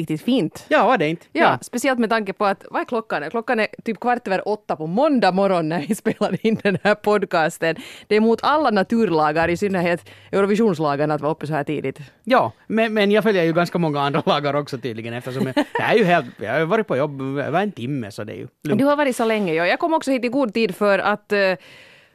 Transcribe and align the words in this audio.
riktigt 0.00 0.22
fint. 0.22 0.64
Ja, 0.68 0.86
var 0.86 0.98
det 0.98 1.08
inte? 1.08 1.26
Ja, 1.32 1.58
speciellt 1.62 1.98
med 1.98 2.10
tanke 2.10 2.32
på 2.32 2.44
att, 2.44 2.64
vad 2.70 2.80
är 2.80 2.84
klockan? 2.84 3.30
Klockan 3.30 3.60
är 3.60 3.68
typ 3.84 4.00
kvart 4.00 4.26
över 4.26 4.48
åtta 4.48 4.76
på 4.76 4.86
måndag 4.86 5.32
morgon 5.32 5.68
när 5.68 5.86
vi 5.88 5.94
spelar 6.02 6.46
in 6.46 6.58
den 6.62 6.78
här 6.84 6.94
podcasten. 6.94 7.76
Det 8.06 8.16
är 8.16 8.20
mot 8.20 8.40
alla 8.42 8.70
naturlagar, 8.70 9.48
i 9.48 9.56
synnerhet 9.56 10.10
Eurovisionslagarna, 10.32 11.14
att 11.14 11.20
vara 11.20 11.32
uppe 11.32 11.46
så 11.46 11.52
här 11.52 11.64
tidigt. 11.64 11.98
Ja, 12.24 12.52
men, 12.66 12.94
men 12.94 13.10
jag 13.10 13.24
följer 13.24 13.44
ju 13.44 13.52
ganska 13.52 13.78
många 13.78 14.00
andra 14.00 14.22
lagar 14.26 14.54
också 14.54 14.78
tydligen 14.78 15.14
eftersom 15.14 15.46
jag, 15.46 15.54
det 15.54 15.82
är 15.82 15.94
ju 15.94 16.04
helt, 16.04 16.26
jag 16.36 16.52
har 16.52 16.64
varit 16.64 16.86
på 16.86 16.96
jobb 16.96 17.22
över 17.38 17.62
en 17.62 17.72
timme 17.72 18.10
så 18.10 18.24
det 18.24 18.32
är 18.32 18.36
ju 18.36 18.48
lugnt. 18.64 18.78
Du 18.78 18.84
har 18.84 18.96
varit 18.96 19.16
så 19.16 19.24
länge, 19.24 19.54
ja. 19.54 19.66
Jag 19.66 19.78
kom 19.78 19.94
också 19.94 20.10
hit 20.10 20.24
i 20.24 20.28
god 20.28 20.54
tid 20.54 20.74
för 20.74 20.98
att 20.98 21.32
eh, 21.32 21.54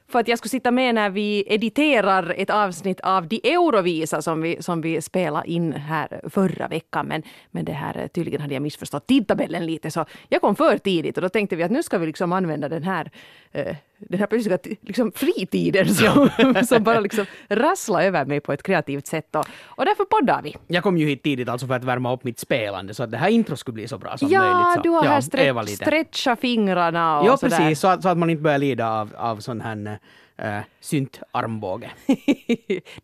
för 0.08 0.20
att 0.20 0.28
jag 0.28 0.38
skulle 0.38 0.50
sitta 0.50 0.72
med 0.72 0.96
när 0.96 1.10
vi 1.10 1.44
editerar 1.48 2.36
ett 2.38 2.50
avsnitt 2.50 3.00
av 3.00 3.28
De 3.28 3.42
Eurovisa 3.44 4.22
som 4.22 4.42
vi, 4.42 4.64
som 4.64 4.82
vi 4.82 5.02
spelade 5.02 5.52
in 5.52 5.74
här 5.74 6.22
förra 6.30 6.68
veckan. 6.68 7.08
Men, 7.08 7.24
men 7.52 7.66
det 7.66 7.74
här, 7.74 7.98
eh, 7.98 8.08
tydligen 8.08 8.42
hade 8.42 8.54
jag 8.54 8.64
missförstått 8.64 9.08
tidtabellen 9.08 9.66
lite 9.66 9.92
så 9.92 10.06
jag 10.30 10.42
kom 10.42 10.56
för 10.56 10.78
tidigt 10.78 11.18
och 11.18 11.22
då 11.22 11.30
tänkte 11.30 11.56
vi 11.56 11.64
att 11.64 11.72
nu 11.72 11.84
ska 11.84 11.98
vi 11.98 12.06
liksom 12.06 12.34
använda 12.34 12.70
den 12.70 12.84
här 12.84 13.12
eh, 13.52 13.76
den 13.98 14.20
här 14.20 14.28
plötsliga 14.28 14.58
liksom, 14.82 15.12
fritiden 15.12 15.96
som, 15.96 16.30
som 16.68 16.84
bara 16.84 17.00
liksom 17.00 17.26
rasslar 17.50 18.02
över 18.02 18.26
mig 18.26 18.40
på 18.40 18.54
ett 18.54 18.64
kreativt 18.64 19.08
sätt. 19.08 19.36
Och, 19.36 19.46
och 19.66 19.86
därför 19.86 20.06
poddar 20.06 20.42
vi. 20.42 20.56
Jag 20.68 20.84
kom 20.84 20.98
ju 20.98 21.06
hit 21.06 21.24
tidigt 21.24 21.50
alltså 21.50 21.68
för 21.68 21.74
att 21.74 21.84
värma 21.84 22.14
upp 22.14 22.24
mitt 22.24 22.40
spelande 22.40 22.94
så 22.94 23.04
att 23.04 23.12
det 23.12 23.18
här 23.18 23.30
intro 23.30 23.56
skulle 23.56 23.74
bli 23.74 23.88
så 23.88 23.98
bra 23.98 24.18
som 24.18 24.30
ja, 24.30 24.40
möjligt. 24.40 24.76
Ja, 24.76 24.82
du 24.84 24.90
har 24.90 25.04
här 25.04 25.22
stretch, 25.22 25.76
stretcha 25.76 26.36
fingrarna 26.36 27.20
och 27.20 27.28
Ja, 27.28 27.38
precis, 27.42 27.80
så 27.80 27.88
att, 27.88 28.04
så 28.04 28.10
att 28.10 28.18
man 28.18 28.30
inte 28.30 28.44
börjar 28.44 28.58
lida 28.58 28.90
av, 28.90 29.14
av 29.18 29.38
sån 29.38 29.62
här 29.62 30.00
äh, 30.38 30.60
synt 30.80 31.22
armbåge. 31.32 31.92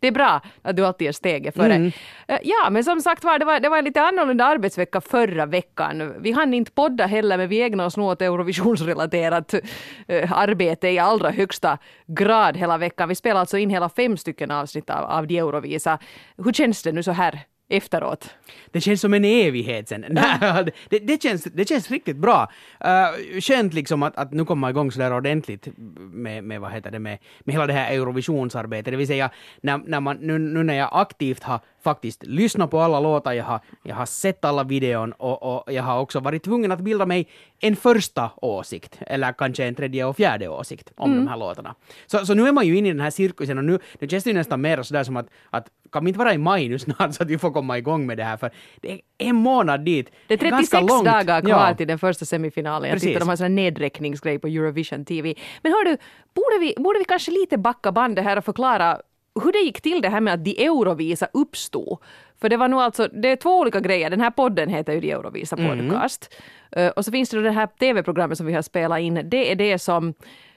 det 0.00 0.06
är 0.06 0.12
bra 0.12 0.40
att 0.62 0.76
du 0.76 0.86
alltid 0.86 1.08
är 1.08 1.12
steget 1.12 1.54
före. 1.54 1.74
Mm. 1.74 1.86
Uh, 1.86 2.38
ja, 2.42 2.70
men 2.70 2.84
som 2.84 3.00
sagt 3.00 3.24
var 3.24 3.38
det, 3.38 3.44
var, 3.44 3.60
det 3.60 3.68
var 3.68 3.78
en 3.78 3.84
lite 3.84 4.02
annorlunda 4.02 4.44
arbetsvecka 4.44 5.00
förra 5.00 5.46
veckan. 5.46 6.14
Vi 6.18 6.32
hann 6.32 6.54
inte 6.54 6.72
podda 6.72 7.06
heller, 7.06 7.36
men 7.36 7.48
vi 7.48 7.62
ägnade 7.62 7.86
oss 7.86 7.96
nog 7.96 8.06
åt 8.06 8.22
Eurovisionsrelaterat 8.22 9.54
uh, 9.54 10.32
arbete 10.32 10.88
i 10.88 10.98
allra 10.98 11.30
högsta 11.30 11.78
grad 12.06 12.56
hela 12.56 12.78
veckan. 12.78 13.08
Vi 13.08 13.14
spelade 13.14 13.40
alltså 13.40 13.58
in 13.58 13.70
hela 13.70 13.88
fem 13.88 14.16
stycken 14.16 14.50
avsnitt 14.50 14.90
av, 14.90 15.04
av 15.04 15.26
de 15.26 15.38
Eurovisa. 15.38 15.98
Hur 16.36 16.52
känns 16.52 16.82
det 16.82 16.92
nu 16.92 17.02
så 17.02 17.12
här 17.12 17.40
efteråt? 17.72 18.30
Det 18.70 18.80
känns 18.80 19.00
som 19.00 19.14
en 19.14 19.24
evighet 19.24 19.88
sen. 19.88 20.04
Ja. 20.40 20.62
det, 20.88 20.98
det, 20.98 21.22
känns, 21.22 21.44
det 21.44 21.68
känns 21.68 21.90
riktigt 21.90 22.16
bra. 22.16 22.50
Uh, 22.84 23.40
skönt 23.40 23.74
liksom 23.74 24.02
att, 24.02 24.16
att 24.16 24.32
nu 24.32 24.44
komma 24.44 24.70
igång 24.70 24.92
sådär 24.92 25.12
ordentligt 25.12 25.68
med, 25.96 26.44
med, 26.44 26.60
vad 26.60 26.72
heter 26.72 26.90
det, 26.90 26.98
med, 26.98 27.18
med 27.40 27.54
hela 27.54 27.66
det 27.66 27.72
här 27.72 27.92
Eurovisionsarbetet. 27.92 28.92
Det 28.92 28.96
vill 28.96 29.06
säga, 29.06 29.30
när, 29.60 29.78
när 29.78 30.00
man, 30.00 30.16
nu, 30.16 30.38
nu 30.38 30.62
när 30.62 30.74
jag 30.74 30.88
aktivt 30.92 31.42
har 31.42 31.60
faktiskt 31.82 32.26
lyssnat 32.26 32.70
på 32.70 32.80
alla 32.80 33.00
låtar, 33.00 33.32
jag 33.32 33.44
har, 33.44 33.60
jag 33.82 33.96
har 33.96 34.06
sett 34.06 34.44
alla 34.44 34.64
videon 34.64 35.12
och, 35.12 35.42
och 35.42 35.72
jag 35.72 35.82
har 35.82 36.00
också 36.00 36.20
varit 36.20 36.42
tvungen 36.42 36.72
att 36.72 36.80
bilda 36.80 37.06
mig 37.06 37.28
en 37.60 37.76
första 37.76 38.30
åsikt, 38.36 38.98
eller 39.00 39.32
kanske 39.32 39.64
en 39.64 39.74
tredje 39.74 40.04
och 40.04 40.16
fjärde 40.16 40.48
åsikt 40.48 40.92
om 40.96 41.12
mm. 41.12 41.24
de 41.24 41.30
här 41.30 41.36
låtarna. 41.36 41.74
Så, 42.06 42.26
så 42.26 42.34
nu 42.34 42.48
är 42.48 42.52
man 42.52 42.66
ju 42.66 42.76
inne 42.76 42.88
i 42.88 42.92
den 42.92 43.00
här 43.00 43.10
cirkusen 43.10 43.58
och 43.58 43.64
nu, 43.64 43.78
nu 43.98 44.08
känns 44.08 44.24
det 44.24 44.30
ju 44.30 44.34
nästan 44.34 44.60
mer 44.60 44.82
sådär 44.82 45.04
som 45.04 45.16
att, 45.16 45.26
att 45.50 45.66
kan 45.92 46.04
vi 46.04 46.08
inte 46.08 46.18
vara 46.18 46.34
i 46.34 46.38
maj 46.38 46.68
nu 46.68 46.78
snart 46.78 47.14
så 47.14 47.22
att 47.22 47.30
vi 47.30 47.38
får 47.38 47.50
komma 47.50 47.78
igång 47.78 48.06
med 48.06 48.16
det 48.16 48.24
här 48.24 48.36
för 48.36 48.50
det 48.80 48.92
är 48.92 49.00
en 49.18 49.36
månad 49.36 49.84
dit. 49.84 50.10
Det 50.26 50.34
är 50.34 50.38
36 50.38 50.72
långt. 50.72 51.04
dagar 51.04 51.40
kvar 51.40 51.68
ja. 51.68 51.74
till 51.74 51.88
den 51.88 51.98
första 51.98 52.24
semifinalen. 52.24 52.90
Jag 52.90 53.00
tyckte 53.00 53.18
de 53.18 53.28
har 53.28 53.42
en 53.42 53.54
nedräkningsgrej 53.54 54.38
på 54.38 54.46
Eurovision 54.46 55.04
TV. 55.04 55.34
Men 55.62 55.72
hör 55.72 55.84
du, 55.84 55.96
borde 56.34 56.58
vi, 56.60 56.74
borde 56.82 56.98
vi 56.98 57.04
kanske 57.04 57.30
lite 57.30 57.58
backa 57.58 57.92
bandet 57.92 58.24
här 58.24 58.36
och 58.36 58.44
förklara 58.44 59.00
hur 59.42 59.52
det 59.52 59.58
gick 59.58 59.80
till 59.80 60.02
det 60.02 60.08
här 60.08 60.20
med 60.20 60.34
att 60.34 60.44
de 60.44 60.64
Eurovisa 60.66 61.28
uppstod. 61.32 61.98
För 62.40 62.48
det 62.48 62.56
var 62.56 62.68
nog 62.68 62.80
alltså, 62.80 63.08
det 63.08 63.28
är 63.28 63.36
två 63.36 63.58
olika 63.58 63.80
grejer. 63.80 64.10
Den 64.10 64.20
här 64.20 64.30
podden 64.30 64.68
heter 64.68 64.92
ju 64.92 65.00
de 65.00 65.10
Eurovisa 65.10 65.56
mm. 65.56 65.78
podcast. 65.78 66.34
Mm. 66.70 66.92
och 66.96 67.04
så 67.04 67.12
finns 67.12 67.30
det 67.30 67.36
då 67.36 67.42
det 67.42 67.50
här 67.50 67.66
tv-programmet 67.66 68.38
som 68.38 68.46
vi 68.46 68.52
har 68.52 68.62
spelat 68.62 69.00
in. 69.00 69.20
Det 69.24 69.52
är 69.52 69.56
det 69.56 69.78
som 69.78 70.14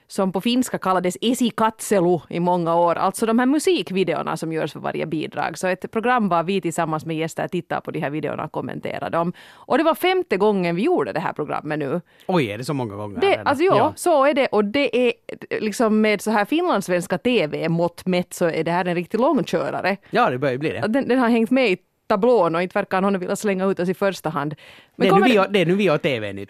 som 0.07 0.31
på 0.31 0.41
finska 0.41 0.77
kallades 0.77 1.17
esikatselu 1.21 2.19
i 2.29 2.39
många 2.39 2.75
år, 2.75 2.95
alltså 2.95 3.25
de 3.25 3.39
här 3.39 3.45
musikvideorna 3.45 4.37
som 4.37 4.53
görs 4.53 4.73
för 4.73 4.79
varje 4.79 5.05
bidrag. 5.05 5.57
Så 5.57 5.67
ett 5.67 5.91
program 5.91 6.29
var 6.29 6.43
vi 6.43 6.61
tillsammans 6.61 7.05
med 7.05 7.17
gäster 7.17 7.47
tittar 7.47 7.81
på 7.81 7.91
de 7.91 7.99
här 7.99 8.09
videorna 8.09 8.43
och 8.43 8.51
kommenterar 8.51 9.09
dem. 9.09 9.33
Och 9.53 9.77
det 9.77 9.83
var 9.83 9.95
femte 9.95 10.37
gången 10.37 10.75
vi 10.75 10.81
gjorde 10.81 11.11
det 11.11 11.19
här 11.19 11.33
programmet 11.33 11.79
nu. 11.79 12.01
Oj, 12.27 12.51
är 12.51 12.57
det 12.57 12.65
så 12.65 12.73
många 12.73 12.95
gånger? 12.95 13.21
Det, 13.21 13.35
alltså 13.35 13.63
ja, 13.63 13.77
ja, 13.77 13.93
så 13.95 14.25
är 14.25 14.33
det. 14.33 14.47
Och 14.47 14.65
det 14.65 15.07
är 15.07 15.13
liksom 15.59 16.01
med 16.01 16.21
så 16.21 16.31
här 16.31 16.45
finlandssvenska 16.45 17.17
TV-mått 17.17 18.05
mätt 18.05 18.33
så 18.33 18.45
är 18.45 18.63
det 18.63 18.71
här 18.71 18.85
en 18.85 18.95
riktig 18.95 19.19
långkörare. 19.19 19.97
Ja, 20.09 20.29
det 20.29 20.37
börjar 20.37 20.57
bli 20.57 20.69
det. 20.69 20.87
Den, 20.87 21.07
den 21.07 21.19
har 21.19 21.29
hängt 21.29 21.51
med 21.51 21.71
i 21.71 21.77
tablån 22.07 22.55
och 22.55 22.61
inte 22.61 22.79
verkar 22.79 23.01
någon 23.01 23.19
vilja 23.19 23.35
slänga 23.35 23.65
ut 23.65 23.79
oss 23.79 23.89
i 23.89 23.93
första 23.93 24.29
hand. 24.29 24.55
Men 24.95 25.07
det, 25.07 25.15
är 25.15 25.19
nu 25.19 25.25
vi, 25.29 25.45
det 25.49 25.59
är 25.59 25.65
nu 25.65 25.75
vi 25.75 25.87
har 25.87 25.97
TV-nytt. 25.97 26.49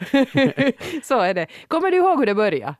så 1.06 1.20
är 1.20 1.34
det. 1.34 1.48
Kommer 1.68 1.92
du 1.92 1.98
ihåg 1.98 2.20
hur 2.20 2.26
det 2.26 2.36
började? 2.36 2.76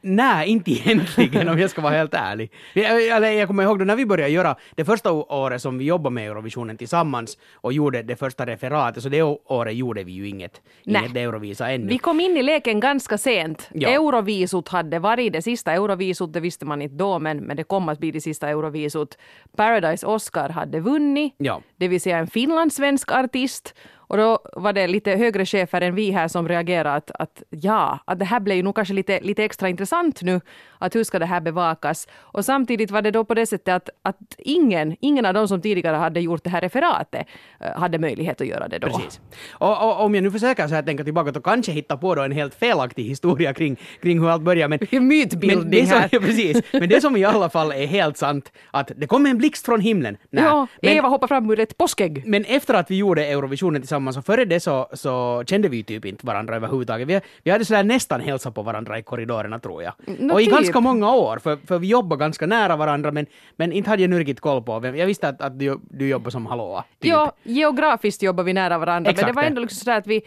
Nej, 0.00 0.48
inte 0.48 0.70
egentligen 0.70 1.48
om 1.48 1.58
jag 1.58 1.70
ska 1.70 1.80
vara 1.80 1.94
helt 1.94 2.14
ärlig. 2.14 2.52
Jag, 2.74 3.34
jag 3.34 3.48
kommer 3.48 3.62
ihåg 3.62 3.78
då 3.78 3.84
när 3.84 3.96
vi 3.96 4.06
började 4.06 4.30
göra 4.30 4.56
det 4.74 4.84
första 4.84 5.12
året 5.12 5.62
som 5.62 5.78
vi 5.78 5.84
jobbade 5.84 6.14
med 6.14 6.26
Eurovisionen 6.26 6.76
tillsammans 6.76 7.38
och 7.54 7.72
gjorde 7.72 8.02
det 8.02 8.16
första 8.16 8.46
referatet, 8.46 9.02
så 9.02 9.08
det 9.08 9.22
året 9.22 9.74
gjorde 9.74 10.04
vi 10.04 10.12
ju 10.12 10.28
inget, 10.28 10.62
inget 10.84 11.16
Eurovisa 11.16 11.70
ännu. 11.70 11.86
Vi 11.86 11.98
kom 11.98 12.20
in 12.20 12.36
i 12.36 12.42
leken 12.42 12.80
ganska 12.80 13.18
sent. 13.18 13.68
Ja. 13.74 13.88
Eurovisut 13.88 14.68
hade 14.68 14.98
varit 14.98 15.32
det 15.32 15.42
sista 15.42 15.72
Eurovisut, 15.72 16.32
det 16.32 16.40
visste 16.40 16.66
man 16.66 16.82
inte 16.82 16.94
då, 16.94 17.18
men, 17.18 17.38
men 17.38 17.56
det 17.56 17.64
kom 17.64 17.88
att 17.88 17.98
bli 17.98 18.10
det 18.10 18.20
sista 18.20 18.48
Eurovisut. 18.48 19.18
Paradise 19.56 20.06
Oscar 20.06 20.48
hade 20.48 20.80
vunnit, 20.80 21.34
ja. 21.36 21.62
det 21.76 21.88
vill 21.88 22.00
säga 22.00 22.18
en 22.18 22.26
finlandssvensk 22.26 23.12
artist 23.12 23.74
och 24.12 24.18
då 24.18 24.38
var 24.52 24.72
det 24.72 24.86
lite 24.86 25.10
högre 25.10 25.46
chefer 25.46 25.80
än 25.80 25.94
vi 25.94 26.10
här 26.10 26.28
som 26.28 26.48
reagerade 26.48 26.94
att, 26.96 27.10
att 27.10 27.42
ja, 27.50 27.98
att 28.04 28.18
det 28.18 28.24
här 28.24 28.40
blev 28.40 28.56
ju 28.56 28.62
nog 28.62 28.74
kanske 28.74 28.94
lite, 28.94 29.20
lite 29.20 29.44
extra 29.44 29.68
intressant 29.68 30.22
nu, 30.22 30.40
att 30.78 30.94
hur 30.94 31.04
ska 31.04 31.18
det 31.18 31.26
här 31.26 31.40
bevakas? 31.40 32.08
Och 32.14 32.44
samtidigt 32.44 32.90
var 32.90 33.02
det 33.02 33.10
då 33.10 33.24
på 33.24 33.34
det 33.34 33.46
sättet 33.46 33.74
att, 33.74 33.90
att 34.02 34.16
ingen, 34.38 34.96
ingen 35.00 35.26
av 35.26 35.34
de 35.34 35.48
som 35.48 35.60
tidigare 35.60 35.96
hade 35.96 36.20
gjort 36.20 36.44
det 36.44 36.50
här 36.50 36.60
referatet 36.60 37.26
eh, 37.60 37.80
hade 37.80 37.98
möjlighet 37.98 38.40
att 38.40 38.46
göra 38.46 38.68
det 38.68 38.78
då. 38.78 38.86
Precis. 38.86 39.20
Och, 39.50 39.84
och 39.88 40.04
om 40.04 40.14
jag 40.14 40.24
nu 40.24 40.30
försöker 40.30 40.68
så 40.68 40.74
här 40.74 40.82
tänka 40.82 41.04
tillbaka, 41.04 41.30
då 41.30 41.40
kanske 41.40 41.72
hitta 41.72 41.96
på 41.96 42.14
då 42.14 42.22
en 42.22 42.32
helt 42.32 42.54
felaktig 42.54 43.04
historia 43.04 43.54
kring, 43.54 43.76
kring 44.02 44.20
hur 44.20 44.28
allt 44.28 44.42
började. 44.42 44.78
Men, 44.90 45.08
Mytbildning 45.08 45.86
här. 45.86 46.08
Som, 46.12 46.24
precis, 46.24 46.62
men 46.72 46.88
det 46.88 47.00
som 47.00 47.16
i 47.16 47.24
alla 47.24 47.50
fall 47.50 47.72
är 47.72 47.86
helt 47.86 48.16
sant, 48.16 48.52
att 48.70 48.92
det 48.96 49.06
kom 49.06 49.26
en 49.26 49.38
blixt 49.38 49.64
från 49.64 49.80
himlen. 49.80 50.16
Nej, 50.30 50.44
ja, 50.44 50.66
men, 50.82 50.92
Eva 50.92 51.08
hoppade 51.08 51.28
fram 51.28 51.50
ur 51.50 51.60
ett 51.60 51.78
påskägg. 51.78 52.22
Men 52.26 52.44
efter 52.44 52.74
att 52.74 52.90
vi 52.90 52.96
gjorde 52.96 53.26
Eurovisionen 53.26 53.82
tillsammans 53.82 54.01
tillsammans 54.02 54.16
och 54.16 54.24
före 54.24 54.44
det 54.44 54.60
så, 54.60 54.88
så 54.92 55.44
kände 55.46 55.68
vi 55.68 55.84
typ 55.84 56.04
inte 56.04 56.26
varandra 56.26 56.56
överhuvudtaget. 56.56 57.08
Vi, 57.08 57.20
vi 57.44 57.50
hade 57.50 57.64
sådär 57.64 57.84
nästan 57.84 58.20
hälsat 58.20 58.54
på 58.54 58.62
varandra 58.62 58.98
i 58.98 59.02
korridorerna 59.02 59.58
tror 59.58 59.82
jag. 59.82 59.92
No, 60.18 60.32
och 60.32 60.40
i 60.40 60.44
typ. 60.44 60.54
ganska 60.54 60.80
många 60.80 61.14
år, 61.14 61.38
för, 61.38 61.58
för 61.66 61.78
vi 61.78 61.86
jobbade 61.88 62.20
ganska 62.20 62.46
nära 62.46 62.76
varandra 62.76 63.10
men, 63.10 63.26
men 63.56 63.72
inte 63.72 63.90
hade 63.90 64.02
jag 64.02 64.10
nu 64.10 64.18
riktigt 64.18 64.40
koll 64.40 64.62
på 64.62 64.80
vem. 64.80 64.96
Jag 64.96 65.06
visste 65.06 65.28
att, 65.28 65.40
att 65.40 65.58
du, 65.58 65.78
du 65.90 66.08
jobbar 66.08 66.30
som 66.30 66.46
hallåa. 66.46 66.84
Typ. 67.00 67.10
Ja, 67.10 67.32
geografiskt 67.42 68.22
jobbar 68.22 68.44
vi 68.44 68.52
nära 68.52 68.78
varandra 68.78 69.10
Exakt 69.10 69.26
men 69.26 69.34
det 69.34 69.40
var 69.40 69.46
ändå 69.46 69.60
liksom 69.60 69.78
sådär 69.78 69.98
att 69.98 70.06
vi 70.06 70.22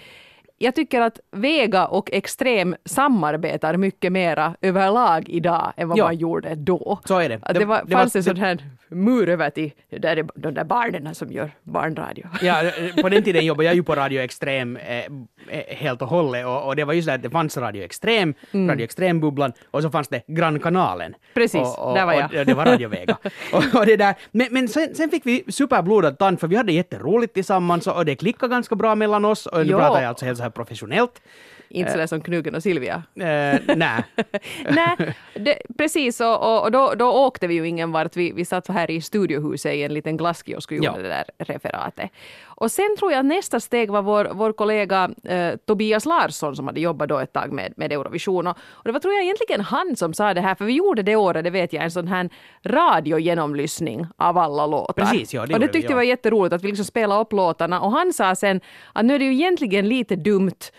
jag 0.58 0.76
tycker 0.76 1.02
att 1.02 1.20
Vega 1.32 1.88
och 1.88 2.12
Extrem 2.12 2.76
samarbetar 2.86 3.78
mycket 3.78 4.12
mera 4.12 4.56
överlag 4.62 5.30
idag 5.30 5.74
än 5.78 5.90
vad 5.90 5.98
ja. 5.98 6.06
man 6.06 6.18
gjorde 6.18 6.56
då. 6.56 7.00
Så 7.06 7.20
är 7.20 7.30
det. 7.30 7.40
Att 7.42 7.56
det, 7.56 7.66
var, 7.66 7.84
det 7.86 7.92
fanns 7.92 8.16
var, 8.16 8.20
en 8.20 8.24
sån 8.24 8.38
här 8.38 8.58
mur 8.90 9.30
över 9.30 9.50
till 9.50 9.72
där 9.90 10.18
är 10.18 10.26
de 10.36 10.54
där 10.54 10.64
barnen 10.64 11.16
som 11.16 11.32
gör 11.32 11.52
barnradio. 11.64 12.28
Ja, 12.42 12.72
på 13.02 13.10
den 13.10 13.24
tiden 13.24 13.46
jobbade 13.46 13.66
jag 13.66 13.76
ju 13.76 13.84
på 13.84 13.96
Radio 13.96 14.22
Extrem 14.22 14.78
eh, 14.78 14.98
eh, 14.98 15.06
helt 15.68 16.02
och 16.02 16.08
hållet 16.08 16.46
och, 16.46 16.68
och, 16.68 16.76
det 16.76 16.84
var 16.84 16.94
ju 16.94 17.02
så 17.02 17.12
att 17.12 17.24
det 17.24 17.30
fanns 17.30 17.58
Radio 17.58 17.84
Extrem, 17.84 18.34
mm. 18.52 18.70
Radio 18.70 18.84
Extrem-bubblan 18.84 19.54
och 19.72 19.82
så 19.82 19.90
fanns 19.90 20.08
det 20.08 20.22
Grannkanalen. 20.28 21.16
Precis, 21.34 21.62
och, 21.62 21.90
och, 21.90 21.96
där 21.96 22.06
var 22.06 22.14
jag. 22.14 22.40
Och 22.40 22.46
det 22.46 22.54
var 22.54 22.66
Radio 22.66 22.90
Vega. 22.90 23.18
och, 23.74 23.86
det 23.86 23.96
där. 23.96 24.16
Men, 24.32 24.48
men 24.52 24.68
sen, 24.68 24.96
sen, 24.96 25.10
fick 25.10 25.26
vi 25.26 25.44
superblodad 25.48 26.18
tand 26.18 26.40
för 26.40 26.48
vi 26.48 26.56
hade 26.56 26.72
jätteroligt 26.72 27.34
tillsammans 27.34 27.88
och 27.88 28.06
det 28.06 28.16
klickade 28.16 28.52
ganska 28.52 28.76
bra 28.76 28.96
mellan 28.96 29.26
oss 29.26 29.46
och 29.46 29.58
nu 29.58 29.72
jo. 29.72 29.78
pratar 29.78 30.02
jag 30.02 30.10
alltså 30.10 30.26
helt 30.26 30.38
så 30.38 30.44
här 30.44 30.50
professionellt. 30.50 31.22
Inte 31.70 31.92
sådär 31.92 32.08
som 32.08 32.22
Knugen 32.22 32.56
och 32.56 32.64
Silvia. 32.64 33.04
Eh, 33.16 33.60
nej. 33.76 34.04
nej, 34.70 35.62
precis. 35.78 36.22
Och, 36.22 36.64
och 36.64 36.72
då, 36.72 36.94
då 36.98 37.12
åkte 37.12 37.48
vi 37.48 37.54
ju 37.54 37.68
ingen 37.68 37.92
vart. 37.92 38.16
Vi, 38.16 38.32
vi 38.32 38.46
satt 38.46 38.68
här 38.68 38.85
i 38.92 39.02
studiohuset 39.02 39.74
i 39.74 39.84
en 39.84 39.94
liten 39.94 40.18
glasskiosk 40.18 40.72
och 40.72 40.78
gjorde 40.78 40.88
ja. 40.88 40.98
det 40.98 41.08
där 41.08 41.26
referatet. 41.38 42.12
Och 42.46 42.72
sen 42.72 42.96
tror 43.00 43.12
jag 43.12 43.26
nästa 43.26 43.60
steg 43.60 43.92
var 43.92 44.02
vår, 44.02 44.32
vår 44.34 44.54
kollega 44.54 45.10
eh, 45.24 45.56
Tobias 45.56 46.06
Larsson 46.06 46.56
som 46.56 46.68
hade 46.68 46.80
jobbat 46.80 47.10
då 47.10 47.20
ett 47.20 47.34
tag 47.34 47.52
med, 47.52 47.74
med 47.78 47.92
Eurovision. 47.92 48.48
Och, 48.48 48.58
och 48.58 48.84
det 48.84 48.92
var 48.92 49.00
tror 49.00 49.14
jag 49.14 49.24
egentligen 49.24 49.62
han 49.62 49.96
som 49.96 50.14
sa 50.14 50.34
det 50.34 50.42
här, 50.42 50.56
för 50.56 50.66
vi 50.66 50.74
gjorde 50.74 51.02
det 51.04 51.16
året, 51.16 51.44
det 51.44 51.50
vet 51.50 51.74
jag, 51.74 51.84
en 51.84 51.92
sån 51.92 52.08
här 52.08 52.30
radiogenomlyssning 52.64 54.08
av 54.18 54.38
alla 54.38 54.68
låtar. 54.68 54.94
Precis, 54.94 55.34
ja, 55.34 55.46
det 55.46 55.54
och 55.54 55.60
det 55.60 55.68
tyckte 55.68 55.88
vi, 55.88 55.94
ja. 55.94 55.96
var 55.96 56.04
jätteroligt 56.04 56.54
att 56.54 56.64
vi 56.64 56.68
liksom 56.68 56.86
spelade 56.86 57.22
upp 57.22 57.34
låtarna 57.34 57.82
och 57.82 57.92
han 57.92 58.14
sa 58.14 58.36
sen 58.36 58.62
att 58.94 59.06
nu 59.06 59.16
är 59.16 59.20
det 59.20 59.26
ju 59.26 59.34
egentligen 59.34 59.90
lite 59.90 60.16
dumt 60.16 60.72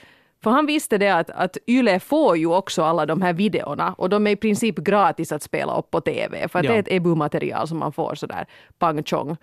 för 0.47 0.51
han 0.51 0.67
visste 0.67 0.99
det 0.99 1.09
att, 1.09 1.31
att 1.31 1.57
Yle 1.67 2.01
får 2.01 2.37
ju 2.37 2.47
också 2.47 2.83
alla 2.83 3.07
de 3.07 3.23
här 3.23 3.33
videorna 3.33 3.95
och 3.99 4.09
de 4.09 4.27
är 4.27 4.31
i 4.31 4.37
princip 4.37 4.79
gratis 4.79 5.33
att 5.33 5.43
spela 5.43 5.79
upp 5.79 5.91
på 5.91 6.01
TV 6.01 6.49
för 6.49 6.59
att 6.59 6.65
ja. 6.65 6.71
det 6.71 6.77
är 6.77 6.81
ett 6.81 6.93
EBU-material 6.93 7.69
som 7.69 7.79
man 7.79 7.93
får 7.93 8.15
sådär 8.15 8.47
pang 8.79 9.03
chong. 9.03 9.37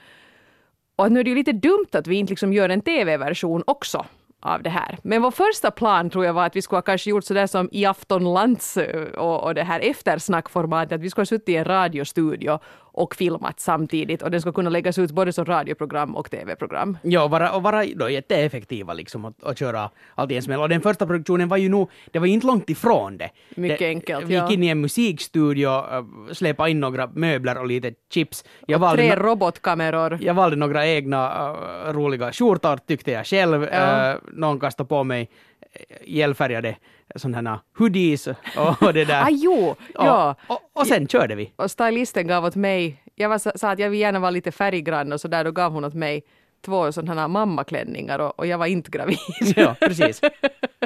Och 0.96 1.12
nu 1.12 1.20
är 1.20 1.24
det 1.24 1.30
ju 1.30 1.36
lite 1.36 1.52
dumt 1.52 1.88
att 1.92 2.08
vi 2.08 2.16
inte 2.16 2.32
liksom 2.32 2.54
gör 2.54 2.70
en 2.70 2.82
TV-version 2.82 3.64
också 3.68 4.06
av 4.42 4.64
det 4.64 4.70
här. 4.70 4.98
Men 5.04 5.22
vår 5.22 5.32
första 5.32 5.72
plan 5.72 6.10
tror 6.10 6.26
jag 6.26 6.34
var 6.34 6.46
att 6.46 6.56
vi 6.56 6.62
skulle 6.62 6.78
ha 6.78 6.82
kanske 6.82 7.10
gjort 7.10 7.24
sådär 7.24 7.48
som 7.48 7.70
i 7.72 7.86
Aftonlands 7.86 8.78
och, 9.18 9.44
och 9.44 9.56
det 9.56 9.64
här 9.64 9.80
eftersnackformatet, 9.80 10.92
att 10.92 11.02
vi 11.02 11.10
skulle 11.10 11.22
ha 11.22 11.26
suttit 11.26 11.50
i 11.50 11.56
en 11.56 11.66
radiostudio 11.66 12.60
och 12.94 13.16
filmat 13.16 13.60
samtidigt 13.60 14.22
och 14.22 14.32
den 14.32 14.42
ska 14.42 14.52
kunna 14.52 14.70
läggas 14.70 15.00
ut 15.00 15.12
både 15.12 15.34
som 15.34 15.46
radioprogram 15.46 16.16
och 16.16 16.32
tv-program. 16.32 16.98
Ja, 17.02 17.24
och 17.24 17.30
vara, 17.30 17.52
och 17.52 17.64
vara 17.64 17.86
då 17.96 18.10
jätteeffektiva 18.10 18.94
liksom 18.94 19.26
att, 19.26 19.44
att 19.44 19.60
köra 19.60 19.90
allt 20.16 20.32
i 20.32 20.36
en 20.36 20.42
smäll. 20.42 20.60
Och 20.60 20.70
den 20.70 20.82
första 20.82 21.06
produktionen 21.06 21.50
var 21.50 21.58
ju 21.58 21.70
nog, 21.70 21.90
det 22.12 22.20
var 22.20 22.28
inte 22.28 22.48
långt 22.48 22.70
ifrån 22.70 23.18
det. 23.18 23.30
Mycket 23.56 23.80
det, 23.80 23.88
enkelt, 23.88 24.26
Vi 24.26 24.36
gick 24.36 24.52
in 24.52 24.64
i 24.64 24.68
en 24.68 24.82
musikstudio, 24.82 25.84
släpade 26.34 26.72
in 26.72 26.80
några 26.80 27.08
möbler 27.08 27.58
och 27.58 27.68
lite 27.68 27.94
chips. 28.14 28.44
Jag 28.68 28.78
och 28.78 28.82
valde 28.82 29.04
tre 29.04 29.16
robotkameror. 29.16 30.20
Jag 30.22 30.34
valde 30.34 30.56
några 30.56 30.88
egna 30.88 31.52
uh, 31.52 31.94
roliga 31.94 32.32
skjortor 32.32 32.78
tyckte 32.78 33.12
jag 33.12 33.26
själv. 33.26 33.64
Ja. 33.72 34.14
Uh, 34.14 34.20
någon 34.34 34.60
kastade 34.60 34.88
på 34.88 35.04
mig 35.04 35.30
gällfärgade 36.06 36.76
sådana 37.16 37.50
här 37.50 37.60
hoodies 37.78 38.28
och 38.82 38.94
det 38.94 39.06
där. 39.06 39.24
ah, 39.24 39.30
jo, 39.30 39.76
ja. 39.94 40.36
Och, 40.48 40.56
och, 40.56 40.82
och 40.82 40.88
sen 40.88 41.08
körde 41.08 41.36
vi. 41.36 41.54
Och 41.56 41.72
stylisten 41.72 42.28
gav 42.28 42.46
åt 42.46 42.56
mig, 42.56 43.04
jag 43.16 43.30
var, 43.30 43.58
sa 43.58 43.72
att 43.72 43.80
jag 43.80 43.90
vill 43.90 44.00
gärna 44.00 44.20
vara 44.20 44.32
lite 44.32 44.52
färggrann 44.52 45.14
och 45.14 45.22
så 45.22 45.28
där, 45.28 45.44
då 45.44 45.52
gav 45.52 45.72
hon 45.72 45.86
åt 45.86 45.94
mig 45.94 46.24
två 46.66 46.92
sådana 46.92 47.22
här 47.22 47.28
mammaklänningar 47.28 48.20
och, 48.20 48.40
och 48.40 48.48
jag 48.48 48.58
var 48.58 48.66
inte 48.66 48.92
gravid. 48.92 49.18
ja, 49.56 49.76
precis. 49.80 50.22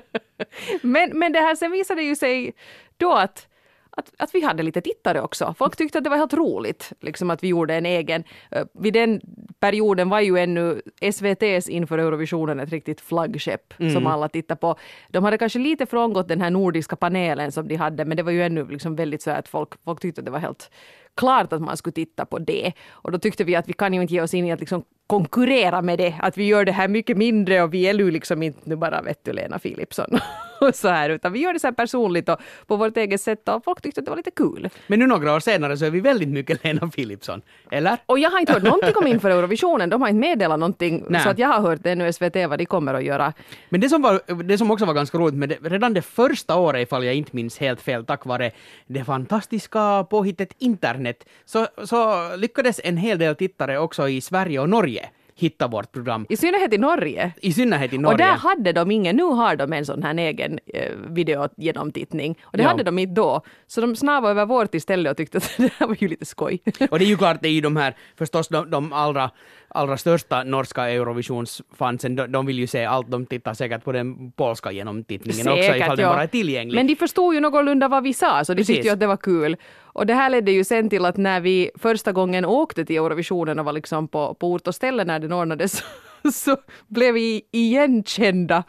men, 0.81 1.19
men 1.19 1.31
det 1.31 1.39
här 1.39 1.55
sen 1.55 1.71
visade 1.71 2.03
ju 2.03 2.15
sig 2.15 2.53
då 2.97 3.13
att 3.13 3.47
att, 3.97 4.13
att 4.17 4.35
vi 4.35 4.43
hade 4.45 4.63
lite 4.63 4.81
tittare 4.81 5.21
också. 5.21 5.55
Folk 5.57 5.75
tyckte 5.75 5.97
att 5.97 6.03
det 6.03 6.09
var 6.09 6.17
helt 6.17 6.33
roligt 6.33 6.93
liksom 6.99 7.29
att 7.29 7.43
vi 7.43 7.47
gjorde 7.47 7.75
en 7.75 7.85
egen. 7.85 8.23
Uh, 8.55 8.63
vid 8.73 8.93
den 8.93 9.21
perioden 9.59 10.09
var 10.09 10.19
ju 10.19 10.37
ännu 10.37 10.81
SVTs 11.01 11.69
inför 11.69 11.97
Eurovisionen 11.97 12.59
ett 12.59 12.69
riktigt 12.69 13.01
flaggskepp 13.01 13.79
mm. 13.79 13.93
som 13.93 14.07
alla 14.07 14.29
tittade 14.29 14.59
på. 14.59 14.75
De 15.09 15.23
hade 15.23 15.37
kanske 15.37 15.59
lite 15.59 15.85
frångått 15.85 16.27
den 16.27 16.41
här 16.41 16.49
nordiska 16.49 16.95
panelen 16.95 17.51
som 17.51 17.67
de 17.67 17.75
hade 17.75 18.05
men 18.05 18.17
det 18.17 18.23
var 18.23 18.31
ju 18.31 18.43
ännu 18.43 18.67
liksom 18.67 18.95
väldigt 18.95 19.21
så 19.21 19.31
att 19.31 19.47
folk, 19.47 19.69
folk 19.83 20.01
tyckte 20.01 20.21
att 20.21 20.25
det 20.25 20.31
var 20.31 20.39
helt 20.39 20.71
klart 21.15 21.53
att 21.53 21.61
man 21.61 21.77
skulle 21.77 21.93
titta 21.93 22.25
på 22.25 22.39
det. 22.39 22.73
Och 22.89 23.11
då 23.11 23.19
tyckte 23.19 23.43
vi 23.43 23.55
att 23.55 23.69
vi 23.69 23.73
kan 23.73 23.93
ju 23.93 24.01
inte 24.01 24.13
ge 24.13 24.21
oss 24.21 24.33
in 24.33 24.45
i 24.45 24.51
att 24.51 24.59
liksom 24.59 24.83
konkurrera 25.07 25.81
med 25.81 25.99
det, 25.99 26.15
att 26.19 26.37
vi 26.37 26.45
gör 26.45 26.65
det 26.65 26.71
här 26.71 26.87
mycket 26.87 27.17
mindre 27.17 27.61
och 27.61 27.73
vi 27.73 27.87
är 27.87 27.93
ju 27.93 28.11
liksom 28.11 28.43
inte 28.43 28.59
nu 28.63 28.75
bara 28.75 29.01
vet 29.01 29.25
du 29.25 29.33
Lena 29.33 29.59
Philipsson 29.59 30.09
och 30.61 30.75
så 30.75 30.87
här, 30.87 31.09
utan 31.09 31.33
vi 31.33 31.39
gör 31.39 31.53
det 31.53 31.59
så 31.59 31.67
här 31.67 31.73
personligt 31.73 32.29
och 32.29 32.37
på 32.67 32.75
vårt 32.75 32.97
eget 32.97 33.21
sätt 33.21 33.49
och 33.49 33.63
folk 33.63 33.81
tyckte 33.81 33.99
att 34.01 34.05
det 34.05 34.11
var 34.11 34.17
lite 34.17 34.31
kul. 34.31 34.69
Men 34.87 34.99
nu 34.99 35.07
några 35.07 35.35
år 35.35 35.39
senare 35.39 35.77
så 35.77 35.85
är 35.85 35.89
vi 35.89 35.99
väldigt 35.99 36.29
mycket 36.29 36.63
Lena 36.63 36.87
Philipsson, 36.87 37.41
eller? 37.71 37.97
Och 38.05 38.19
jag 38.19 38.29
har 38.29 38.39
inte 38.39 38.53
hört 38.53 38.63
någonting 38.63 38.95
om 38.95 39.07
inför 39.07 39.29
Eurovisionen, 39.29 39.89
de 39.89 40.01
har 40.01 40.09
inte 40.09 40.19
meddelat 40.19 40.59
någonting 40.59 41.05
Nej. 41.09 41.21
så 41.21 41.29
att 41.29 41.39
jag 41.39 41.47
har 41.47 41.61
hört 41.61 41.85
ännu 41.85 42.13
SVT 42.13 42.35
vad 42.49 42.59
de 42.59 42.65
kommer 42.65 42.93
att 42.93 43.03
göra. 43.03 43.33
Men 43.69 43.81
det 43.81 43.89
som, 43.89 44.01
var, 44.01 44.43
det 44.43 44.57
som 44.57 44.71
också 44.71 44.85
var 44.85 44.93
ganska 44.93 45.17
roligt 45.17 45.35
med 45.35 45.49
det, 45.49 45.57
redan 45.61 45.93
det 45.93 46.01
första 46.01 46.55
året, 46.55 46.81
ifall 46.81 47.05
jag 47.05 47.15
inte 47.15 47.35
minns 47.35 47.57
helt 47.57 47.81
fel, 47.81 48.05
tack 48.05 48.25
vare 48.25 48.51
det 48.87 49.03
fantastiska 49.03 50.03
påhittet 50.09 50.53
internet, 50.57 51.25
så, 51.45 51.67
så 51.83 52.35
lyckades 52.35 52.81
en 52.83 52.97
hel 52.97 53.19
del 53.19 53.35
tittare 53.35 53.79
också 53.79 54.09
i 54.09 54.21
Sverige 54.21 54.59
och 54.59 54.69
Norge 54.69 55.09
hitta 55.37 55.67
vårt 55.67 55.91
program. 55.91 56.25
I 56.29 56.37
synnerhet 56.37 56.73
i 56.73 56.77
Norge. 56.77 57.31
I 57.41 57.53
synnerhet 57.53 57.93
i 57.93 57.97
Norge. 57.97 58.13
Och 58.13 58.17
där 58.17 58.37
hade 58.37 58.71
de 58.71 58.91
ingen, 58.91 59.15
nu 59.15 59.23
har 59.23 59.55
de 59.55 59.73
en 59.73 59.85
sån 59.85 60.03
här 60.03 60.17
egen 60.17 60.59
eh, 60.73 60.91
videogenomtittning. 61.09 62.37
Och 62.41 62.57
det 62.57 62.63
ja. 62.63 62.69
hade 62.69 62.83
de 62.83 62.99
inte 62.99 63.13
då. 63.13 63.41
Så 63.67 63.81
de 63.81 63.95
snavade 63.95 64.31
över 64.31 64.45
vårt 64.45 64.75
istället 64.75 65.11
och 65.11 65.17
tyckte 65.17 65.37
att 65.37 65.53
det 65.57 65.73
här 65.77 65.87
var 65.87 65.97
ju 65.99 66.07
lite 66.07 66.25
skoj. 66.25 66.59
och 66.91 66.99
det 66.99 67.05
är 67.05 67.09
ju 67.09 67.17
klart, 67.17 67.41
det 67.41 67.47
är 67.47 67.51
ju 67.51 67.61
de 67.61 67.75
här, 67.75 67.95
förstås 68.15 68.47
de, 68.47 68.69
de 68.69 68.93
allra 68.93 69.31
allra 69.69 69.97
största 69.97 70.43
norska 70.43 70.89
Eurovisionsfansen, 70.89 72.15
de, 72.15 72.31
de 72.31 72.45
vill 72.45 72.59
ju 72.59 72.67
se 72.67 72.85
allt, 72.85 73.11
de 73.11 73.25
tittar 73.25 73.53
säkert 73.53 73.83
på 73.83 73.91
den 73.91 74.31
polska 74.31 74.71
genomtittningen 74.71 75.43
säkert, 75.45 75.59
också 75.59 75.75
ifall 75.75 75.99
ja. 75.99 76.05
den 76.05 76.15
bara 76.15 76.23
är 76.23 76.27
tillgänglig. 76.27 76.75
Men 76.75 76.87
de 76.87 76.95
förstod 76.95 77.33
ju 77.33 77.39
någorlunda 77.39 77.87
vad 77.87 78.03
vi 78.03 78.13
sa, 78.13 78.45
så 78.45 78.53
de 78.53 78.57
Precis. 78.57 78.75
tyckte 78.75 78.87
ju 78.87 78.93
att 78.93 78.99
det 78.99 79.07
var 79.07 79.17
kul. 79.17 79.57
Och 79.97 80.05
det 80.05 80.13
här 80.13 80.29
ledde 80.29 80.51
ju 80.51 80.63
sen 80.63 80.89
till 80.89 81.05
att 81.05 81.17
när 81.17 81.39
vi 81.39 81.71
första 81.75 82.11
gången 82.11 82.45
åkte 82.45 82.85
till 82.85 82.95
Eurovisionen 82.95 83.59
och 83.59 83.65
var 83.65 83.73
liksom 83.73 84.07
på, 84.07 84.33
på 84.33 84.51
ort 84.51 84.67
och 84.67 84.75
ställe 84.75 85.03
när 85.03 85.19
den 85.19 85.33
ordnades 85.33 85.83
så 86.33 86.57
blev 86.87 87.13
vi 87.13 87.41
igenkända 87.51 88.63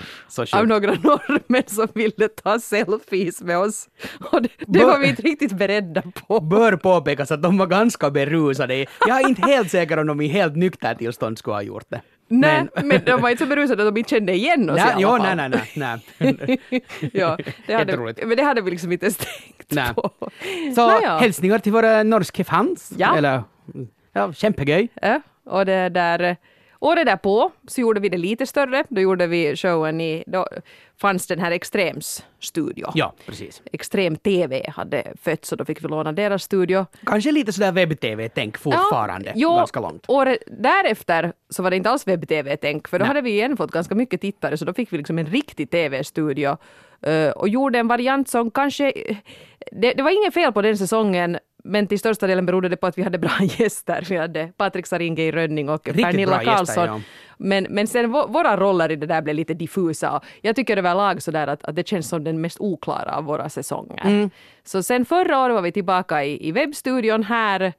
av 0.52 0.66
några 0.66 0.90
norrmän 0.90 1.62
som 1.66 1.88
ville 1.94 2.28
ta 2.28 2.58
selfies 2.58 3.42
med 3.42 3.58
oss. 3.58 3.88
Och 4.30 4.42
det, 4.42 4.48
det 4.66 4.84
var 4.84 4.98
vi 4.98 5.08
inte 5.08 5.22
riktigt 5.22 5.52
beredda 5.52 6.02
på. 6.02 6.40
Bör 6.40 6.76
påpekas 6.76 7.30
att 7.30 7.42
de 7.42 7.58
var 7.58 7.66
ganska 7.66 8.10
berusade. 8.10 8.86
Jag 9.06 9.20
är 9.20 9.28
inte 9.28 9.42
helt 9.42 9.70
säker 9.70 9.98
om 9.98 10.06
de 10.06 10.20
i 10.20 10.28
helt 10.28 10.56
nykter 10.56 10.94
tillstånd 10.94 11.38
skulle 11.38 11.54
ha 11.54 11.62
gjort 11.62 11.86
det. 11.88 12.00
Nej, 12.28 12.66
men, 12.74 12.88
men 12.88 13.04
de 13.04 13.20
var 13.20 13.30
inte 13.30 13.44
så 13.44 13.48
berusade 13.48 13.82
att 13.82 13.94
de 13.94 13.98
inte 13.98 14.10
kände 14.10 14.32
igen 14.32 14.70
oss 14.70 14.76
nej, 14.76 14.86
i 14.86 14.90
alla 14.90 15.00
jo, 15.00 15.08
fall. 15.08 15.36
Nej, 15.36 15.48
nej, 15.48 15.62
nej. 15.74 16.00
nej. 16.18 16.60
ja, 17.12 17.38
det 17.66 17.74
hade, 17.74 17.96
men 18.26 18.36
det 18.36 18.42
hade 18.42 18.60
vi 18.60 18.70
liksom 18.70 18.92
inte 18.92 19.06
ens 19.06 19.16
tänkt 19.16 19.72
nej. 19.72 19.94
på. 19.94 20.10
Så 20.74 20.86
Naja. 20.86 21.18
hälsningar 21.18 21.58
till 21.58 21.72
våra 21.72 22.02
norska 22.02 22.44
fans. 22.44 22.92
Ja. 22.96 23.16
Eller, 23.16 23.42
ja, 24.12 24.32
kämpegöj. 24.32 24.88
Ja, 25.02 25.20
och 25.44 25.66
det 25.66 25.88
där 25.88 26.36
Året 26.80 27.06
därpå 27.06 27.50
så 27.66 27.80
gjorde 27.80 28.00
vi 28.00 28.08
det 28.08 28.18
lite 28.18 28.46
större. 28.46 28.84
Då 28.88 29.00
gjorde 29.00 29.26
vi 29.26 29.56
showen 29.56 30.00
i... 30.00 30.24
Då 30.26 30.46
fanns 31.00 31.26
den 31.26 31.38
här 31.38 31.50
Extrems 31.50 32.24
studio. 32.40 32.90
Ja, 32.94 33.12
precis. 33.26 33.62
Extrem 33.72 34.16
TV 34.16 34.70
hade 34.70 35.12
fötts 35.22 35.52
och 35.52 35.58
då 35.58 35.64
fick 35.64 35.84
vi 35.84 35.88
låna 35.88 36.12
deras 36.12 36.42
studio. 36.42 36.86
Kanske 37.06 37.32
lite 37.32 37.52
sådär 37.52 37.72
webb-tv-tänk 37.72 38.58
fortfarande. 38.58 39.32
Ja, 39.34 39.56
ganska 39.56 39.80
långt. 39.80 40.04
Året 40.08 40.38
därefter 40.46 41.32
så 41.50 41.62
var 41.62 41.70
det 41.70 41.76
inte 41.76 41.90
alls 41.90 42.06
webb-tv-tänk 42.06 42.88
för 42.88 42.98
då 42.98 43.02
Nej. 43.02 43.08
hade 43.08 43.20
vi 43.20 43.30
igen 43.30 43.56
fått 43.56 43.70
ganska 43.70 43.94
mycket 43.94 44.20
tittare 44.20 44.56
så 44.56 44.64
då 44.64 44.74
fick 44.74 44.92
vi 44.92 44.98
liksom 44.98 45.18
en 45.18 45.26
riktig 45.26 45.70
TV-studio 45.70 46.56
uh, 47.06 47.30
och 47.30 47.48
gjorde 47.48 47.78
en 47.78 47.88
variant 47.88 48.28
som 48.28 48.50
kanske... 48.50 48.92
Det, 49.72 49.92
det 49.92 50.02
var 50.02 50.10
inget 50.10 50.34
fel 50.34 50.52
på 50.52 50.62
den 50.62 50.78
säsongen 50.78 51.38
men 51.68 51.86
till 51.86 51.98
största 51.98 52.26
delen 52.26 52.46
berodde 52.46 52.68
det 52.68 52.76
på 52.76 52.86
att 52.86 52.98
vi 52.98 53.02
hade 53.02 53.18
bra 53.18 53.30
gäster. 53.58 54.06
Vi 54.08 54.16
hade 54.16 54.52
Patrik 54.56 54.86
Saringe 54.86 55.22
i 55.22 55.32
Rönning 55.32 55.68
och 55.68 55.86
Riktigt 55.86 56.04
Pernilla 56.04 56.44
Karlsson. 56.44 56.86
Ja. 56.86 57.00
Men, 57.36 57.66
men 57.70 57.86
sen 57.86 58.10
våra 58.10 58.56
roller 58.56 58.90
i 58.90 58.96
det 58.96 59.06
där 59.06 59.22
blev 59.22 59.36
lite 59.36 59.54
diffusa. 59.54 60.20
Jag 60.40 60.56
tycker 60.56 60.76
överlag 60.76 61.22
sådär 61.22 61.46
att, 61.46 61.64
att 61.64 61.76
det 61.76 61.88
känns 61.88 62.08
som 62.08 62.24
den 62.24 62.40
mest 62.40 62.60
oklara 62.60 63.16
av 63.16 63.24
våra 63.24 63.48
säsonger. 63.48 64.06
Mm. 64.06 64.30
Så 64.64 64.82
sen 64.82 65.04
förra 65.04 65.38
året 65.38 65.54
var 65.54 65.62
vi 65.62 65.72
tillbaka 65.72 66.24
i, 66.24 66.48
i 66.48 66.52
webbstudion 66.52 67.22
här 67.22 67.72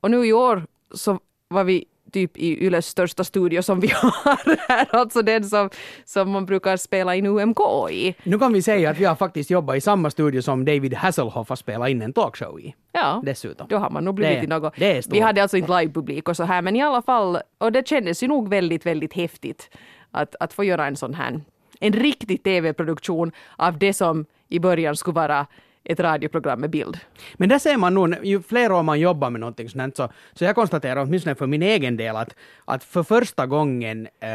och 0.00 0.10
nu 0.10 0.26
i 0.26 0.32
år 0.32 0.66
så 0.94 1.18
var 1.48 1.64
vi 1.64 1.84
typ 2.12 2.36
i 2.36 2.64
Yles 2.66 2.86
största 2.86 3.24
studio 3.24 3.62
som 3.62 3.80
vi 3.80 3.88
har 3.94 4.68
här, 4.68 4.86
alltså 4.90 5.22
den 5.22 5.44
som, 5.44 5.70
som 6.04 6.30
man 6.30 6.46
brukar 6.46 6.76
spela 6.76 7.14
in 7.14 7.26
UMK 7.26 7.58
i. 7.90 8.14
Nu 8.22 8.38
kan 8.38 8.52
vi 8.52 8.62
säga 8.62 8.90
att 8.90 8.98
vi 8.98 9.04
har 9.04 9.14
faktiskt 9.14 9.50
jobbat 9.50 9.76
i 9.76 9.80
samma 9.80 10.10
studio 10.10 10.42
som 10.42 10.64
David 10.64 10.94
Hasselhoff 10.94 11.48
har 11.48 11.56
spelat 11.56 11.88
in 11.88 12.02
en 12.02 12.12
talkshow 12.12 12.60
i. 12.60 12.74
Ja, 12.92 13.22
dessutom. 13.24 13.66
då 13.70 13.76
har 13.76 13.90
man 13.90 14.04
nog 14.04 14.14
blivit 14.14 14.40
det, 14.40 14.44
i 14.44 14.48
något. 14.48 14.74
vi 15.10 15.20
hade 15.20 15.42
alltså 15.42 15.56
inte 15.56 15.80
livepublik 15.80 16.28
och 16.28 16.36
så 16.36 16.44
här, 16.44 16.62
men 16.62 16.76
i 16.76 16.82
alla 16.82 17.02
fall, 17.02 17.38
och 17.58 17.72
det 17.72 17.88
kändes 17.88 18.22
ju 18.22 18.28
nog 18.28 18.48
väldigt, 18.48 18.86
väldigt 18.86 19.12
häftigt 19.12 19.70
att, 20.10 20.36
att 20.40 20.52
få 20.52 20.64
göra 20.64 20.86
en 20.86 20.96
sån 20.96 21.14
här, 21.14 21.40
en 21.80 21.92
riktig 21.92 22.42
tv-produktion 22.42 23.32
av 23.56 23.78
det 23.78 23.92
som 23.92 24.26
i 24.48 24.58
början 24.58 24.96
skulle 24.96 25.14
vara 25.14 25.46
ett 25.84 26.00
radioprogram 26.00 26.60
med 26.60 26.70
bild. 26.70 26.98
Men 27.34 27.48
där 27.48 27.58
ser 27.58 27.76
man 27.76 27.94
nog, 27.94 28.14
ju 28.22 28.42
fler 28.42 28.72
år 28.72 28.82
man 28.82 29.00
jobbar 29.00 29.30
med 29.30 29.40
någonting 29.40 29.68
sånt 29.68 29.96
så, 29.96 30.08
så 30.32 30.44
jag 30.44 30.54
konstaterar 30.54 31.02
åtminstone 31.02 31.34
för 31.34 31.46
min 31.46 31.62
egen 31.62 31.96
del 31.96 32.16
att, 32.16 32.36
att 32.64 32.84
för 32.84 33.02
första 33.02 33.46
gången 33.46 34.08
äh, 34.20 34.30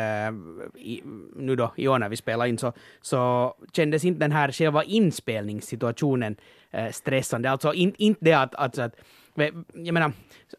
i, 0.82 1.04
nu 1.36 1.56
då 1.56 1.74
i 1.76 1.88
år 1.88 2.00
när 2.00 2.10
vi 2.10 2.16
spelade 2.16 2.50
in 2.50 2.58
så, 2.58 2.74
så 3.02 3.54
kändes 3.74 4.06
inte 4.06 4.20
den 4.20 4.32
här 4.32 4.52
själva 4.52 4.84
inspelningssituationen 4.84 6.36
äh, 6.72 6.92
stressande. 6.92 7.52
Alltså 7.52 7.74
inte 7.74 8.04
in 8.04 8.16
det 8.20 8.34
att, 8.34 8.56
att, 8.56 8.78
att 8.78 8.96
jag 9.74 9.94
menar, 9.94 10.12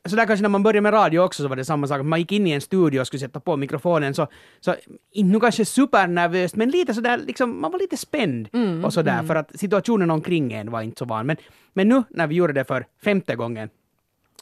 så 0.05 0.17
där 0.17 0.27
kanske 0.27 0.43
när 0.43 0.49
man 0.49 0.63
började 0.63 0.81
med 0.81 0.93
radio 0.93 1.21
också 1.21 1.43
så 1.43 1.49
var 1.49 1.57
det 1.57 1.65
samma 1.65 1.87
sak. 1.87 2.03
Man 2.03 2.19
gick 2.19 2.33
in 2.33 2.47
i 2.47 2.51
en 2.51 2.61
studio 2.61 3.01
och 3.01 3.07
skulle 3.07 3.21
sätta 3.21 3.41
på 3.41 3.57
mikrofonen 3.57 4.15
så, 4.15 4.27
så 4.61 4.75
nu 5.15 5.41
kanske 5.41 5.65
supernervöst 5.65 6.57
men 6.57 6.71
lite 6.71 6.95
sådär 6.95 7.19
liksom, 7.19 7.61
man 7.61 7.73
var 7.73 7.79
lite 7.79 7.97
spänd 7.97 8.49
mm, 8.53 8.85
och 8.85 8.93
sådär 8.93 9.13
mm. 9.13 9.27
för 9.27 9.35
att 9.35 9.59
situationen 9.59 10.11
omkring 10.11 10.53
en 10.53 10.71
var 10.71 10.83
inte 10.83 10.99
så 10.99 11.05
van. 11.05 11.27
Men, 11.27 11.37
men 11.73 11.89
nu 11.89 12.03
när 12.11 12.27
vi 12.27 12.35
gjorde 12.35 12.53
det 12.53 12.65
för 12.65 12.87
femte 13.05 13.37
gången 13.37 13.69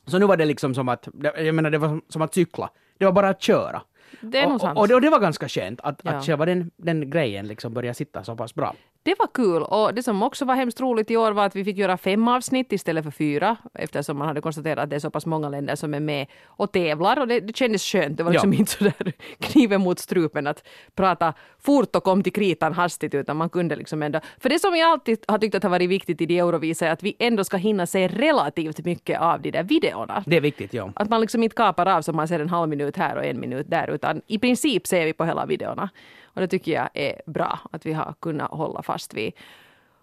så 0.06 0.18
nu 0.18 0.26
var 0.26 0.36
det 0.36 0.44
liksom 0.44 0.74
som 0.74 0.88
att, 0.88 1.08
jag 1.22 1.54
menar 1.54 1.70
det 1.70 1.78
var 1.78 2.00
som 2.08 2.22
att 2.22 2.34
cykla. 2.34 2.70
Det 2.98 3.04
var 3.04 3.12
bara 3.12 3.28
att 3.28 3.42
köra. 3.42 3.82
Det 4.20 4.42
sant. 4.42 4.62
Och, 4.62 4.70
och, 4.70 4.90
och, 4.90 5.00
det 5.00 5.10
var 5.10 5.20
ganska 5.20 5.48
skönt 5.48 5.80
att, 5.80 6.00
ja. 6.02 6.10
att 6.10 6.26
själva 6.26 6.46
den, 6.46 6.70
den 6.76 7.10
grejen 7.10 7.46
liksom 7.46 7.74
började 7.74 7.94
sitta 7.94 8.24
så 8.24 8.36
pass 8.36 8.54
bra. 8.54 8.74
Det 9.06 9.14
var 9.18 9.26
kul. 9.34 9.62
Och 9.62 9.94
det 9.94 10.02
som 10.02 10.22
också 10.22 10.44
var 10.44 10.54
hemskt 10.54 10.80
roligt 10.80 11.10
i 11.10 11.16
år 11.16 11.32
var 11.32 11.46
att 11.46 11.56
vi 11.56 11.64
fick 11.64 11.76
göra 11.76 11.96
fem 11.96 12.28
avsnitt 12.28 12.72
istället 12.72 13.04
för 13.04 13.10
fyra 13.10 13.56
eftersom 13.74 14.18
man 14.18 14.28
hade 14.28 14.40
konstaterat 14.40 14.78
att 14.78 14.90
det 14.90 14.96
är 14.96 15.00
så 15.00 15.10
pass 15.10 15.26
många 15.26 15.48
länder 15.48 15.76
som 15.76 15.94
är 15.94 16.00
med 16.00 16.26
och 16.46 16.72
tävlar 16.72 17.20
och 17.20 17.28
det, 17.28 17.40
det 17.40 17.56
kändes 17.56 17.82
skönt. 17.82 18.16
Det 18.16 18.22
var 18.22 18.32
liksom 18.32 18.52
ja. 18.52 18.58
inte 18.58 18.72
så 18.72 18.84
där 18.84 19.12
kniven 19.40 19.80
mot 19.80 19.98
strupen 19.98 20.46
att 20.46 20.68
prata 20.94 21.34
fort 21.58 21.96
och 21.96 22.04
kom 22.04 22.22
till 22.22 22.32
kritan 22.32 22.72
hastigt 22.72 23.14
utan 23.14 23.36
man 23.36 23.48
kunde 23.48 23.76
liksom 23.76 24.02
ändå... 24.02 24.20
För 24.38 24.48
det 24.48 24.58
som 24.58 24.76
jag 24.76 24.90
alltid 24.90 25.18
har 25.28 25.38
tyckt 25.38 25.54
att 25.54 25.62
har 25.62 25.70
varit 25.70 25.90
viktigt 25.90 26.20
i 26.20 26.26
de 26.26 26.38
Eurovisa 26.38 26.86
är 26.86 26.90
att 26.90 27.02
vi 27.02 27.16
ändå 27.18 27.44
ska 27.44 27.56
hinna 27.56 27.86
se 27.86 28.08
relativt 28.08 28.84
mycket 28.84 29.20
av 29.20 29.40
de 29.40 29.50
där 29.50 29.62
videorna. 29.62 30.22
Det 30.26 30.36
är 30.36 30.40
viktigt, 30.40 30.74
ja. 30.74 30.92
Att 30.96 31.10
man 31.10 31.20
liksom 31.20 31.42
inte 31.42 31.56
kapar 31.56 31.86
av 31.86 32.02
så 32.02 32.12
man 32.12 32.28
ser 32.28 32.40
en 32.40 32.48
halv 32.48 32.68
minut 32.68 32.96
här 32.96 33.16
och 33.16 33.24
en 33.24 33.40
minut 33.40 33.70
där 33.70 33.90
utan 33.90 34.22
i 34.26 34.38
princip 34.38 34.86
ser 34.86 35.04
vi 35.04 35.12
på 35.12 35.24
hela 35.24 35.46
videorna. 35.46 35.90
Och 36.36 36.42
det 36.42 36.48
tycker 36.48 36.72
jag 36.72 36.88
är 36.94 37.22
bra 37.26 37.58
att 37.72 37.86
vi 37.86 37.92
har 37.92 38.14
kunnat 38.20 38.50
hålla 38.50 38.82
fast 38.82 39.14
vid. 39.14 39.32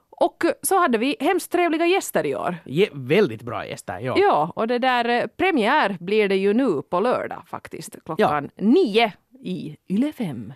Och 0.09 0.43
så 0.61 0.79
hade 0.79 0.97
vi 0.97 1.15
hemskt 1.19 1.51
trevliga 1.51 1.85
gäster 1.85 2.25
i 2.25 2.35
år. 2.35 2.57
Ja, 2.65 2.87
väldigt 2.93 3.41
bra 3.41 3.65
gäster, 3.67 3.99
ja. 3.99 4.15
Ja, 4.17 4.51
och 4.55 4.67
det 4.67 4.79
där 4.79 5.09
eh, 5.09 5.27
premiär 5.27 5.97
blir 5.99 6.29
det 6.29 6.35
ju 6.35 6.53
nu 6.53 6.81
på 6.81 6.99
lördag 6.99 7.43
faktiskt, 7.47 7.97
klockan 8.05 8.49
ja. 8.55 8.63
nio 8.63 9.13
i 9.43 9.77
Yle 9.87 10.11
5. 10.11 10.53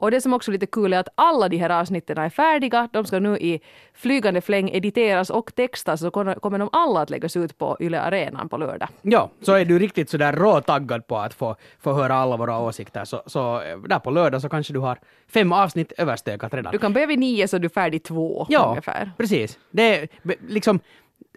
Och 0.00 0.10
det 0.10 0.20
som 0.20 0.32
också 0.32 0.50
är 0.50 0.52
lite 0.52 0.66
kul 0.66 0.92
är 0.92 0.98
att 0.98 1.08
alla 1.14 1.48
de 1.48 1.56
här 1.56 1.70
avsnitten 1.70 2.18
är 2.18 2.30
färdiga. 2.30 2.88
De 2.92 3.04
ska 3.04 3.18
nu 3.18 3.38
i 3.38 3.60
flygande 3.94 4.40
fläng 4.40 4.70
editeras 4.70 5.30
och 5.30 5.54
textas 5.54 6.00
så 6.00 6.10
kommer 6.10 6.58
de 6.58 6.68
alla 6.72 7.00
att 7.00 7.10
läggas 7.10 7.36
ut 7.36 7.58
på 7.58 7.76
Yle 7.80 8.00
Arenan 8.00 8.48
på 8.48 8.56
lördag. 8.56 8.88
Ja, 9.02 9.30
så 9.42 9.52
är 9.52 9.64
du 9.64 9.78
riktigt 9.78 10.10
sådär 10.10 10.32
råtaggad 10.32 11.06
på 11.06 11.18
att 11.18 11.34
få, 11.34 11.56
få 11.80 11.92
höra 11.92 12.14
alla 12.14 12.36
våra 12.36 12.58
åsikter 12.58 13.04
så, 13.04 13.22
så 13.26 13.62
där 13.88 13.98
på 13.98 14.10
lördag 14.10 14.42
så 14.42 14.48
kanske 14.48 14.72
du 14.72 14.78
har 14.78 14.98
fem 15.28 15.52
avsnitt 15.52 15.92
överstökat 15.98 16.54
redan. 16.54 16.72
Du 16.72 16.78
kan 16.78 16.92
börja 16.92 17.06
vid 17.06 17.18
nio 17.18 17.48
så 17.48 17.56
är 17.56 17.60
du 17.60 17.68
färdig 17.68 18.02
två 18.02 18.46
ja, 18.48 18.68
ungefär. 18.68 19.12
precis. 19.16 19.58
Det 19.70 19.98
är 19.98 20.08
liksom 20.48 20.80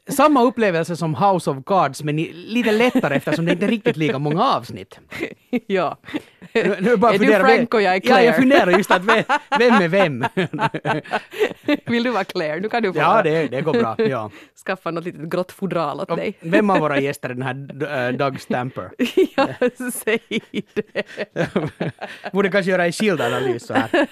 samma 0.10 0.44
upplevelse 0.44 0.96
som 0.96 1.16
House 1.16 1.50
of 1.50 1.58
Cards 1.66 2.04
men 2.04 2.16
lite 2.16 2.72
lättare 2.72 3.16
eftersom 3.16 3.46
det 3.46 3.52
inte 3.52 3.66
är 3.66 3.70
riktigt 3.70 3.98
lika 3.98 4.20
många 4.20 4.44
avsnitt. 4.44 5.00
ja. 5.68 5.98
Nu, 6.54 6.78
nu 6.80 6.98
bara 6.98 7.14
är 7.14 7.20
du 7.20 7.26
Frank 7.26 7.74
och 7.74 7.82
jag 7.82 7.96
är 7.96 8.00
Claire? 8.00 8.22
Ja, 8.22 8.26
jag 8.26 8.36
funderar 8.36 8.72
just 8.72 8.92
att 8.92 9.04
vem, 9.04 9.24
vem 9.60 9.74
är 9.74 9.88
vem? 9.88 10.26
Vill 11.86 12.04
du 12.04 12.10
vara 12.10 12.24
Claire? 12.24 12.60
Nu 12.60 12.70
kan 12.70 12.84
du 12.84 12.94
få 12.94 13.00
Ja, 13.00 13.22
det, 13.24 13.48
det 13.48 13.62
går 13.62 13.74
bra. 13.74 13.96
Ja. 13.98 14.30
Skaffa 14.66 14.92
något 14.92 15.04
litet 15.04 15.30
grått 15.30 15.52
fodral 15.52 16.00
åt 16.00 16.08
dig. 16.08 16.38
Vem 16.40 16.70
av 16.70 16.80
våra 16.80 17.00
gäster 17.00 17.30
är 17.30 17.34
den 17.34 17.44
här 17.44 18.10
uh, 18.10 18.18
Doug 18.18 18.42
Stamper? 18.42 18.90
ja, 19.36 19.48
säg 19.94 20.20
det. 20.74 21.08
Borde 22.32 22.50
kanske 22.50 22.72
göra 22.72 22.86
en 22.86 22.92
skildanalys 22.92 23.68
så 23.68 23.74
här. 23.74 24.08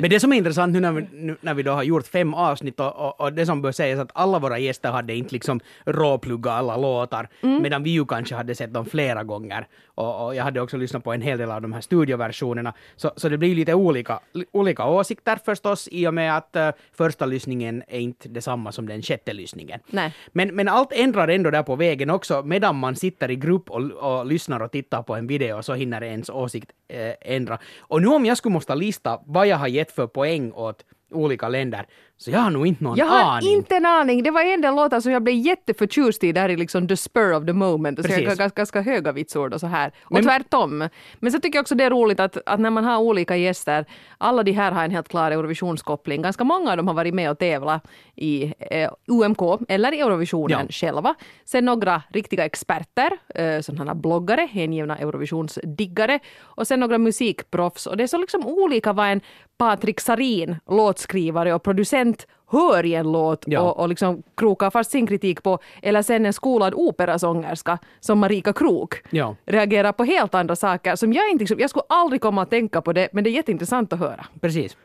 Men 0.00 0.10
det 0.10 0.20
som 0.20 0.32
är 0.32 0.36
intressant 0.36 0.72
nu 0.72 0.80
när 0.80 0.92
vi, 0.92 1.06
nu, 1.12 1.36
när 1.40 1.54
vi 1.54 1.62
då 1.62 1.72
har 1.72 1.82
gjort 1.82 2.06
fem 2.06 2.34
avsnitt 2.34 2.80
och, 2.80 2.96
och, 2.96 3.20
och 3.20 3.32
det 3.32 3.46
som 3.46 3.62
bör 3.62 3.72
sägas 3.72 4.00
att 4.00 4.10
alla 4.14 4.38
våra 4.38 4.58
gäster 4.58 4.89
hade 4.92 5.14
inte 5.14 5.34
liksom 5.34 5.60
råpluggat 5.84 6.52
alla 6.52 6.76
låtar, 6.76 7.28
mm. 7.40 7.62
medan 7.62 7.82
vi 7.82 7.90
ju 7.90 8.06
kanske 8.06 8.34
hade 8.34 8.54
sett 8.54 8.72
dem 8.72 8.86
flera 8.86 9.24
gånger. 9.24 9.66
Och, 9.86 10.26
och, 10.26 10.34
jag 10.34 10.44
hade 10.44 10.60
också 10.60 10.76
lyssnat 10.76 11.04
på 11.04 11.12
en 11.12 11.22
hel 11.22 11.38
del 11.38 11.50
av 11.50 11.62
de 11.62 11.72
här 11.72 11.80
studioversionerna. 11.80 12.74
Så, 12.96 13.10
så 13.16 13.28
det 13.28 13.38
blir 13.38 13.54
lite 13.54 13.74
olika, 13.74 14.20
olika 14.52 14.86
åsikter 14.86 15.38
förstås 15.44 15.88
i 15.92 16.06
och 16.06 16.14
med 16.14 16.36
att 16.36 16.56
uh, 16.56 16.70
första 16.92 17.26
lyssningen 17.26 17.82
är 17.88 17.98
inte 17.98 18.28
detsamma 18.28 18.72
som 18.72 18.88
den 18.88 19.02
sjätte 19.02 19.32
lyssningen. 19.32 19.80
Nej. 19.90 20.14
Men, 20.32 20.54
men 20.54 20.68
allt 20.68 20.92
ändrar 20.92 21.28
ändå 21.28 21.50
där 21.50 21.62
på 21.62 21.76
vägen 21.76 22.10
också. 22.10 22.42
Medan 22.42 22.76
man 22.76 22.96
sitter 22.96 23.30
i 23.30 23.36
grupp 23.36 23.70
och, 23.70 23.90
och 23.90 24.26
lyssnar 24.26 24.60
och 24.60 24.72
tittar 24.72 25.02
på 25.02 25.16
en 25.16 25.26
video 25.26 25.62
så 25.62 25.74
hinner 25.74 26.02
ens 26.02 26.30
åsikt 26.30 26.70
äh, 26.88 27.12
ändra. 27.20 27.58
Och 27.80 28.02
nu 28.02 28.08
om 28.08 28.26
jag 28.26 28.36
skulle 28.36 28.52
måste 28.52 28.74
lista 28.74 29.20
vad 29.26 29.46
jag 29.46 29.56
har 29.56 29.68
gett 29.68 29.92
för 29.92 30.06
poäng 30.06 30.52
åt 30.52 30.84
olika 31.10 31.48
länder 31.48 31.86
så 32.20 32.30
jag 32.30 32.38
har 32.40 32.50
nog 32.50 32.66
inte 32.66 32.84
någon 32.84 32.96
jag 32.96 33.08
aning. 33.08 33.18
Jag 33.18 33.26
har 33.26 33.56
inte 33.56 33.76
en 33.76 33.86
aning. 33.86 34.22
Det 34.22 34.30
var 34.30 34.42
en 34.42 34.60
del 34.60 34.74
låtar 34.74 35.00
som 35.00 35.12
jag 35.12 35.22
blev 35.22 35.36
jätteförtjust 35.36 36.24
i 36.24 36.32
där 36.32 36.48
i 36.48 36.56
liksom 36.56 36.88
the 36.88 36.96
spur 36.96 37.36
of 37.36 37.46
the 37.46 37.52
moment. 37.52 38.06
Så 38.06 38.12
jag 38.12 38.22
ganska, 38.22 38.48
ganska 38.48 38.80
höga 38.80 39.12
vitsord 39.12 39.54
och 39.54 39.60
så 39.60 39.66
här. 39.66 39.92
Och 40.02 40.12
Men, 40.12 40.22
tvärtom. 40.22 40.88
Men 41.18 41.32
så 41.32 41.40
tycker 41.40 41.56
jag 41.56 41.62
också 41.62 41.74
det 41.74 41.84
är 41.84 41.90
roligt 41.90 42.20
att, 42.20 42.36
att 42.46 42.60
när 42.60 42.70
man 42.70 42.84
har 42.84 42.98
olika 42.98 43.36
gäster, 43.36 43.84
alla 44.18 44.42
de 44.42 44.52
här 44.52 44.72
har 44.72 44.84
en 44.84 44.90
helt 44.90 45.08
klar 45.08 45.30
Eurovisionskoppling. 45.30 46.22
Ganska 46.22 46.44
många 46.44 46.70
av 46.70 46.76
dem 46.76 46.88
har 46.88 46.94
varit 46.94 47.14
med 47.14 47.30
och 47.30 47.38
tävlat 47.38 47.86
i 48.16 48.54
eh, 48.58 48.90
UMK 49.06 49.40
eller 49.68 49.92
i 49.92 50.00
Eurovisionen 50.00 50.66
ja. 50.68 50.72
själva. 50.72 51.14
Sen 51.44 51.64
några 51.64 52.02
riktiga 52.08 52.44
experter, 52.44 53.10
eh, 53.34 53.60
sådana 53.60 53.94
bloggare, 53.94 54.48
hängivna 54.52 54.98
Eurovisionsdiggare 54.98 56.18
och 56.40 56.66
sen 56.66 56.80
några 56.80 56.98
musikproffs. 56.98 57.86
Och 57.86 57.96
det 57.96 58.02
är 58.02 58.08
så 58.08 58.18
liksom 58.18 58.46
olika 58.46 58.92
vad 58.92 59.06
en 59.06 59.20
Patrik 59.60 60.00
Sarin, 60.00 60.56
låtskrivare 60.70 61.54
och 61.54 61.62
producent 61.62 62.09
hör 62.50 62.86
i 62.86 62.94
en 62.94 63.12
låt 63.12 63.44
ja. 63.46 63.60
och, 63.60 63.80
och 63.80 63.88
liksom 63.88 64.22
krokar 64.36 64.70
fast 64.70 64.90
sin 64.90 65.06
kritik 65.06 65.42
på, 65.42 65.58
eller 65.82 66.02
sen 66.02 66.26
en 66.26 66.32
skolad 66.32 66.74
operasångerska 66.74 67.78
som 68.00 68.18
Marika 68.18 68.52
Krok 68.52 68.94
ja. 69.10 69.36
reagerar 69.46 69.92
på 69.92 70.04
helt 70.04 70.34
andra 70.34 70.56
saker 70.56 70.96
som 70.96 71.12
jag 71.12 71.30
inte, 71.30 71.54
jag 71.58 71.70
skulle 71.70 71.84
aldrig 71.88 72.20
komma 72.20 72.42
att 72.42 72.50
tänka 72.50 72.80
på 72.80 72.92
det, 72.92 73.08
men 73.12 73.24
det 73.24 73.30
är 73.30 73.32
jätteintressant 73.32 73.92
att 73.92 73.98
höra. 73.98 74.26
Precis. 74.40 74.76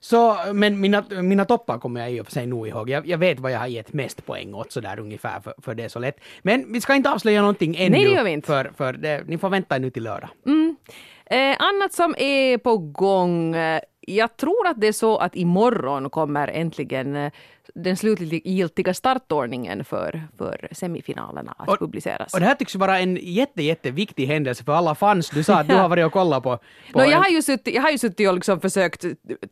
Så, 0.00 0.36
men 0.52 0.80
mina, 0.80 1.04
mina 1.22 1.44
toppar 1.44 1.78
kommer 1.78 2.00
jag 2.00 2.12
i 2.12 2.20
och 2.20 2.26
för 2.26 2.32
sig 2.32 2.46
nog 2.46 2.68
ihåg. 2.68 2.90
Jag, 2.90 3.06
jag 3.06 3.18
vet 3.18 3.40
vad 3.40 3.52
jag 3.52 3.58
har 3.58 3.66
gett 3.66 3.92
mest 3.92 4.26
poäng 4.26 4.54
åt 4.54 4.72
sådär 4.72 5.00
ungefär, 5.00 5.40
för, 5.40 5.54
för 5.62 5.74
det 5.74 5.84
är 5.84 5.88
så 5.88 5.98
lätt. 5.98 6.16
Men 6.42 6.72
vi 6.72 6.80
ska 6.80 6.94
inte 6.94 7.10
avslöja 7.10 7.40
någonting 7.40 7.76
ännu. 7.76 7.90
Nej, 7.90 8.04
det 8.04 8.10
gör 8.10 8.24
vi 8.24 8.30
inte. 8.30 8.46
För, 8.46 8.72
för 8.76 8.92
det, 8.92 9.22
ni 9.26 9.38
får 9.38 9.48
vänta 9.48 9.78
nu 9.78 9.90
till 9.90 10.02
lördag. 10.02 10.30
Mm. 10.46 10.76
Eh, 11.26 11.56
annat 11.58 11.92
som 11.92 12.14
är 12.18 12.58
på 12.58 12.78
gång 12.78 13.54
eh, 13.54 13.80
jag 14.06 14.36
tror 14.36 14.66
att 14.66 14.80
det 14.80 14.86
är 14.86 14.92
så 14.92 15.16
att 15.16 15.36
imorgon 15.36 16.10
kommer 16.10 16.48
äntligen 16.48 17.16
eh, 17.16 17.32
den 17.74 17.96
slutgiltiga 17.96 18.94
startordningen 18.94 19.84
för, 19.84 20.22
för 20.38 20.68
semifinalerna 20.72 21.54
att 21.58 21.68
och, 21.68 21.78
publiceras. 21.78 22.34
Och 22.34 22.40
det 22.40 22.46
här 22.46 22.54
tycks 22.54 22.74
vara 22.74 22.98
en 22.98 23.18
jätte, 23.22 23.62
jätteviktig 23.62 24.26
händelse 24.26 24.64
för 24.64 24.72
alla 24.72 24.94
fans. 24.94 25.30
Du 25.30 25.42
sa 25.42 25.54
att 25.54 25.68
du 25.68 25.74
har 25.74 25.88
varit 25.94 26.06
och 26.06 26.12
kollat 26.12 26.42
på... 26.42 26.58
på 26.92 26.98
no, 26.98 27.04
jag, 27.04 27.18
har 27.18 27.28
ju 27.28 27.42
suttit, 27.42 27.74
jag 27.74 27.82
har 27.82 27.90
ju 27.90 27.98
suttit 27.98 28.28
och 28.28 28.34
liksom 28.34 28.60
försökt 28.60 29.04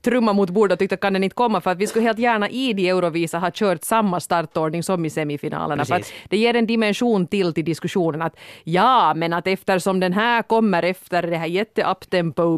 trumma 0.03 0.33
mot 0.33 0.51
bordet 0.51 0.73
och 0.73 0.79
tyckt 0.79 0.93
att 0.93 1.01
kan 1.01 1.13
den 1.13 1.25
inte 1.25 1.35
komma 1.35 1.61
för 1.61 1.71
att 1.71 1.79
vi 1.79 1.87
skulle 1.87 2.05
helt 2.05 2.19
gärna 2.19 2.49
i 2.51 2.73
de 2.73 2.89
Eurovisa 2.89 3.39
ha 3.39 3.51
kört 3.55 3.85
samma 3.85 4.21
startordning 4.21 4.83
som 4.83 5.05
i 5.05 5.11
semifinalerna. 5.11 5.85
För 5.85 5.95
att 5.95 6.13
det 6.29 6.37
ger 6.37 6.57
en 6.57 6.67
dimension 6.67 7.27
till 7.27 7.55
till 7.55 7.65
diskussionen 7.65 8.23
att 8.23 8.37
ja, 8.65 9.15
men 9.15 9.33
att 9.33 9.47
eftersom 9.47 10.01
den 10.01 10.13
här 10.13 10.43
kommer 10.43 10.83
efter 10.83 11.23
det 11.23 11.37
här 11.37 11.47
jätte 11.47 11.95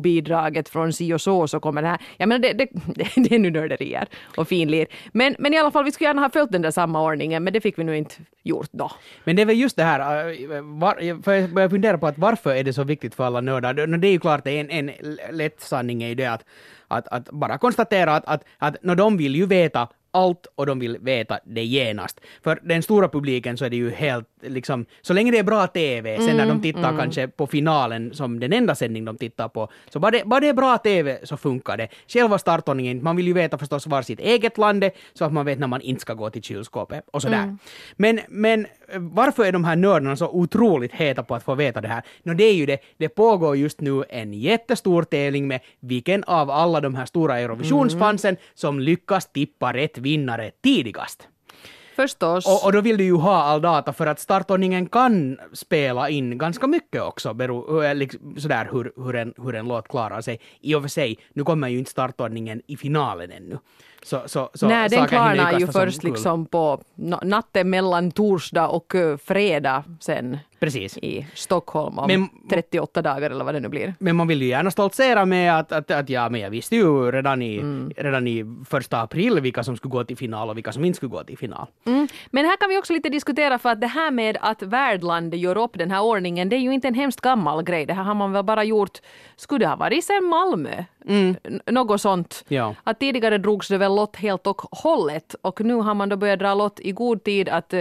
bidraget 0.03 0.69
från 0.69 0.93
si 0.93 1.13
och 1.13 1.21
så 1.21 1.49
så 1.49 1.61
kommer 1.61 1.83
den 1.83 1.91
här... 1.91 2.01
Jag 2.17 2.29
menar 2.29 2.43
det, 2.43 2.53
det, 2.53 2.69
det, 2.73 3.09
det 3.29 3.35
är 3.35 3.39
nu 3.39 3.51
nörderier 3.51 4.09
och 4.37 4.49
finlir. 4.49 4.87
Men, 5.13 5.37
men 5.45 5.55
i 5.55 5.59
alla 5.59 5.71
fall, 5.71 5.85
vi 5.85 5.93
skulle 5.93 6.09
gärna 6.09 6.23
ha 6.23 6.31
följt 6.31 6.53
den 6.53 6.63
där 6.63 6.71
samma 6.71 7.03
ordningen, 7.03 7.45
men 7.45 7.53
det 7.53 7.61
fick 7.61 7.79
vi 7.79 7.85
nu 7.85 7.97
inte 7.97 8.15
gjort 8.43 8.69
då. 8.73 8.91
Men 9.25 9.37
det 9.37 9.43
är 9.43 9.47
väl 9.47 9.61
just 9.61 9.77
det 9.77 9.85
här, 9.85 10.01
äh, 10.01 10.63
var, 10.63 11.23
för 11.23 11.33
jag 11.33 11.51
börjar 11.51 11.69
fundera 11.69 11.99
på 11.99 12.07
att 12.07 12.19
varför 12.19 12.55
är 12.55 12.65
det 12.65 12.73
så 12.73 12.85
viktigt 12.85 13.15
för 13.15 13.25
alla 13.25 13.41
nördar? 13.41 13.75
Det 13.75 14.09
är 14.09 14.13
ju 14.13 14.21
klart, 14.21 14.47
en, 14.47 14.71
en 14.71 14.91
lätt 15.31 15.61
sanning 15.61 16.03
är 16.03 16.09
ju 16.09 16.15
det 16.15 16.27
att, 16.27 16.45
att, 16.89 17.09
att 17.09 17.31
bara 17.31 17.59
konstatera 17.59 18.17
att, 18.17 18.25
att, 18.27 18.45
att 18.59 18.83
no, 18.83 18.95
de 18.95 19.17
vill 19.17 19.37
ju 19.37 19.47
veta 19.47 19.89
allt 20.15 20.47
och 20.55 20.67
de 20.67 20.79
vill 20.79 20.99
veta 20.99 21.39
det 21.45 21.65
genast. 21.65 22.21
För 22.43 22.61
den 22.63 22.83
stora 22.83 23.09
publiken 23.09 23.57
så 23.57 23.65
är 23.65 23.71
det 23.71 23.77
ju 23.77 23.91
helt 23.91 24.29
liksom, 24.43 24.87
så 25.03 25.13
länge 25.13 25.33
det 25.33 25.39
är 25.39 25.43
bra 25.43 25.67
TV, 25.67 26.17
sen 26.17 26.37
när 26.37 26.45
de 26.45 26.51
mm, 26.51 26.63
tittar 26.63 26.89
mm. 26.89 26.97
kanske 26.97 27.29
på 27.29 27.47
finalen 27.47 28.15
som 28.15 28.41
den 28.41 28.53
enda 28.53 28.75
sändning 28.75 29.05
de 29.05 29.17
tittar 29.17 29.49
på, 29.49 29.69
så 29.89 30.01
bara 30.01 30.11
det, 30.11 30.23
bara 30.25 30.41
det 30.41 30.49
är 30.49 30.55
bra 30.55 30.79
TV 30.79 31.19
så 31.23 31.37
funkar 31.37 31.77
det. 31.77 31.89
Själva 32.09 32.39
startordningen, 32.39 33.03
man 33.03 33.17
vill 33.17 33.27
ju 33.27 33.33
veta 33.33 33.59
förstås 33.59 33.87
var 33.87 34.03
sitt 34.03 34.21
eget 34.21 34.59
land 34.59 34.85
är, 34.85 34.91
så 35.15 35.25
att 35.25 35.33
man 35.33 35.47
vet 35.47 35.59
när 35.59 35.67
man 35.67 35.81
inte 35.81 36.01
ska 36.01 36.15
gå 36.15 36.31
till 36.31 36.43
kylskåpet 36.43 37.05
och 37.11 37.23
sådär. 37.23 37.43
Mm. 37.43 37.59
Men, 37.97 38.21
men 38.29 38.67
varför 38.97 39.45
är 39.45 39.53
de 39.53 39.65
här 39.65 39.77
nördarna 39.77 40.17
så 40.17 40.29
otroligt 40.29 40.93
heta 40.93 41.23
på 41.23 41.35
att 41.35 41.43
få 41.43 41.55
veta 41.55 41.81
det 41.81 41.89
här? 41.89 42.03
Nå, 42.23 42.35
det 42.35 42.45
är 42.45 42.55
ju 42.55 42.67
det, 42.67 42.79
det 42.97 43.09
pågår 43.09 43.57
just 43.57 43.81
nu 43.81 44.05
en 44.09 44.35
jättestor 44.35 45.03
tävling 45.03 45.49
med 45.49 45.61
vilken 45.81 46.25
av 46.25 46.51
alla 46.51 46.81
de 46.81 46.95
här 46.95 47.07
stora 47.07 47.41
Eurovisionsfansen 47.41 48.31
mm. 48.31 48.41
som 48.55 48.81
lyckas 48.81 49.33
tippa 49.33 49.73
rätt 49.73 49.99
vinnare 49.99 50.51
tidigast. 50.63 51.29
Förstås. 51.97 52.47
Och, 52.47 52.65
och, 52.65 52.73
då 52.73 52.81
vill 52.81 52.97
du 52.97 53.05
ju 53.05 53.15
ha 53.15 53.43
all 53.43 53.61
data 53.63 53.93
för 53.93 54.07
att 54.07 54.21
startordningen 54.21 54.87
kan 54.89 55.39
spela 55.53 56.09
in 56.09 56.39
ganska 56.39 56.67
mycket 56.67 57.03
också, 57.03 57.35
bero, 57.35 57.93
liksom, 57.95 58.37
sådär 58.39 58.69
hur, 58.73 58.93
hur, 58.97 59.15
en, 59.15 59.35
hur 59.37 59.55
en 59.55 59.69
låt 59.69 59.89
klarar 59.89 60.21
sig. 60.21 60.41
I 60.61 60.75
och 60.75 60.83
för 60.83 60.89
sig, 60.89 61.19
nu 61.33 61.45
kommer 61.45 61.69
ju 61.69 61.79
inte 61.79 61.91
startordningen 61.91 62.63
i 62.67 62.77
finalen 62.77 63.31
ännu. 63.31 63.59
Så, 64.05 64.23
så, 64.27 64.51
så 64.55 64.69
Nej, 64.69 64.89
den 64.89 65.07
klarnar 65.07 65.61
ju 65.61 65.67
först 65.67 66.03
liksom 66.03 66.47
på 66.47 66.81
natten 67.23 67.71
mellan 67.71 68.11
torsdag 68.11 68.69
och 68.69 68.95
eh, 68.95 69.17
fredag 69.17 69.85
sen 70.01 70.39
Precis. 70.65 70.99
i 70.99 71.27
Stockholm 71.35 71.99
om 71.99 72.07
men, 72.07 72.29
38 72.51 73.03
dagar 73.03 73.31
eller 73.31 73.45
vad 73.45 73.55
det 73.55 73.61
nu 73.61 73.69
blir. 73.69 73.95
Men 73.99 74.17
man 74.17 74.29
vill 74.29 74.43
ju 74.43 74.49
gärna 74.49 74.71
stoltsera 74.71 75.25
med 75.25 75.59
att, 75.59 75.73
att, 75.73 75.91
att 75.91 76.09
ja, 76.09 76.29
men 76.29 76.41
jag 76.41 76.51
visste 76.51 76.77
ju 76.77 77.11
redan 77.11 77.43
i, 77.43 77.57
mm. 77.57 77.93
redan 77.97 78.29
i 78.29 78.45
första 78.69 79.01
april 79.01 79.41
vilka 79.41 79.65
som 79.65 79.77
skulle 79.77 79.93
gå 79.93 80.05
till 80.05 80.17
final 80.17 80.51
och 80.51 80.57
vilka 80.57 80.73
som 80.73 80.85
inte 80.85 80.97
skulle 80.97 81.11
gå 81.11 81.25
till 81.25 81.39
final. 81.39 81.67
Mm. 81.87 82.09
Men 82.31 82.45
här 82.45 82.57
kan 82.57 82.69
vi 82.69 82.79
också 82.79 82.93
lite 82.93 83.09
diskutera 83.09 83.59
för 83.59 83.69
att 83.69 83.81
det 83.81 83.87
här 83.87 84.11
med 84.11 84.39
att 84.41 84.63
värdlandet 84.63 85.41
gör 85.41 85.57
upp 85.57 85.79
den 85.79 85.91
här 85.91 86.03
ordningen, 86.03 86.49
det 86.49 86.57
är 86.57 86.61
ju 86.61 86.75
inte 86.75 86.89
en 86.89 86.95
hemskt 86.95 87.21
gammal 87.21 87.63
grej. 87.63 87.87
Det 87.87 87.95
här 87.95 88.03
har 88.03 88.15
man 88.15 88.33
väl 88.33 88.45
bara 88.45 88.65
gjort, 88.65 88.99
skulle 89.37 89.65
det 89.65 89.69
ha 89.69 89.77
varit 89.77 90.05
sen 90.05 90.25
Malmö? 90.25 90.85
Mm. 91.09 91.37
Något 91.67 92.01
sånt. 92.01 92.45
Ja. 92.49 92.75
Att 92.85 93.01
tidigare 93.01 93.39
drogs 93.39 93.69
det 93.69 93.79
väl 93.79 93.95
lott 93.95 94.17
helt 94.17 94.47
och 94.47 94.63
hållet 94.71 95.35
och 95.43 95.61
nu 95.61 95.75
har 95.75 95.95
man 95.95 96.09
då 96.09 96.17
börjat 96.17 96.39
dra 96.39 96.55
lott 96.55 96.81
i 96.81 96.93
god 96.93 97.25
tid 97.25 97.49
att 97.49 97.75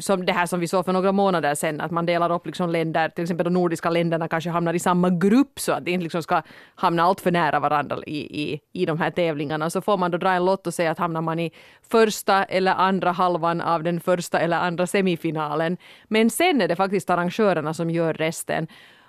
som 0.00 0.26
det 0.26 0.32
här 0.32 0.46
som 0.46 0.60
vi 0.60 0.68
såg 0.68 0.84
för 0.84 0.92
några 0.92 1.12
månader 1.12 1.54
sedan, 1.54 1.80
att 1.80 1.90
man 1.90 2.06
delar 2.06 2.32
upp 2.32 2.46
liksom 2.46 2.70
länder, 2.70 3.08
till 3.08 3.22
exempel 3.22 3.44
de 3.44 3.52
nordiska 3.52 3.90
länderna 3.90 4.28
kanske 4.28 4.50
hamnar 4.50 4.74
i 4.74 4.78
samma 4.78 5.10
grupp 5.10 5.60
så 5.60 5.72
att 5.72 5.84
de 5.84 5.90
inte 5.90 6.02
liksom 6.02 6.22
ska 6.22 6.42
hamna 6.74 7.02
allt 7.02 7.20
för 7.20 7.30
nära 7.30 7.60
varandra 7.60 7.96
i, 8.06 8.42
i, 8.42 8.60
i 8.72 8.86
de 8.86 8.98
här 8.98 9.10
tävlingarna. 9.10 9.70
Så 9.70 9.80
får 9.80 9.96
man 9.96 10.10
då 10.10 10.18
dra 10.18 10.30
en 10.30 10.44
lott 10.44 10.66
och 10.66 10.74
säga 10.74 10.90
att 10.90 10.98
hamnar 10.98 11.20
man 11.20 11.38
i 11.40 11.52
första 11.90 12.44
eller 12.44 12.74
andra 12.74 13.12
halvan 13.12 13.60
av 13.60 13.82
den 13.82 14.00
första 14.00 14.38
eller 14.38 14.56
andra 14.56 14.86
semifinalen. 14.86 15.76
Men 16.04 16.30
sen 16.30 16.60
är 16.60 16.68
det 16.68 16.76
faktiskt 16.76 17.10
arrangörerna 17.10 17.74
som 17.74 17.90
gör 17.90 18.14
resten. 18.14 18.66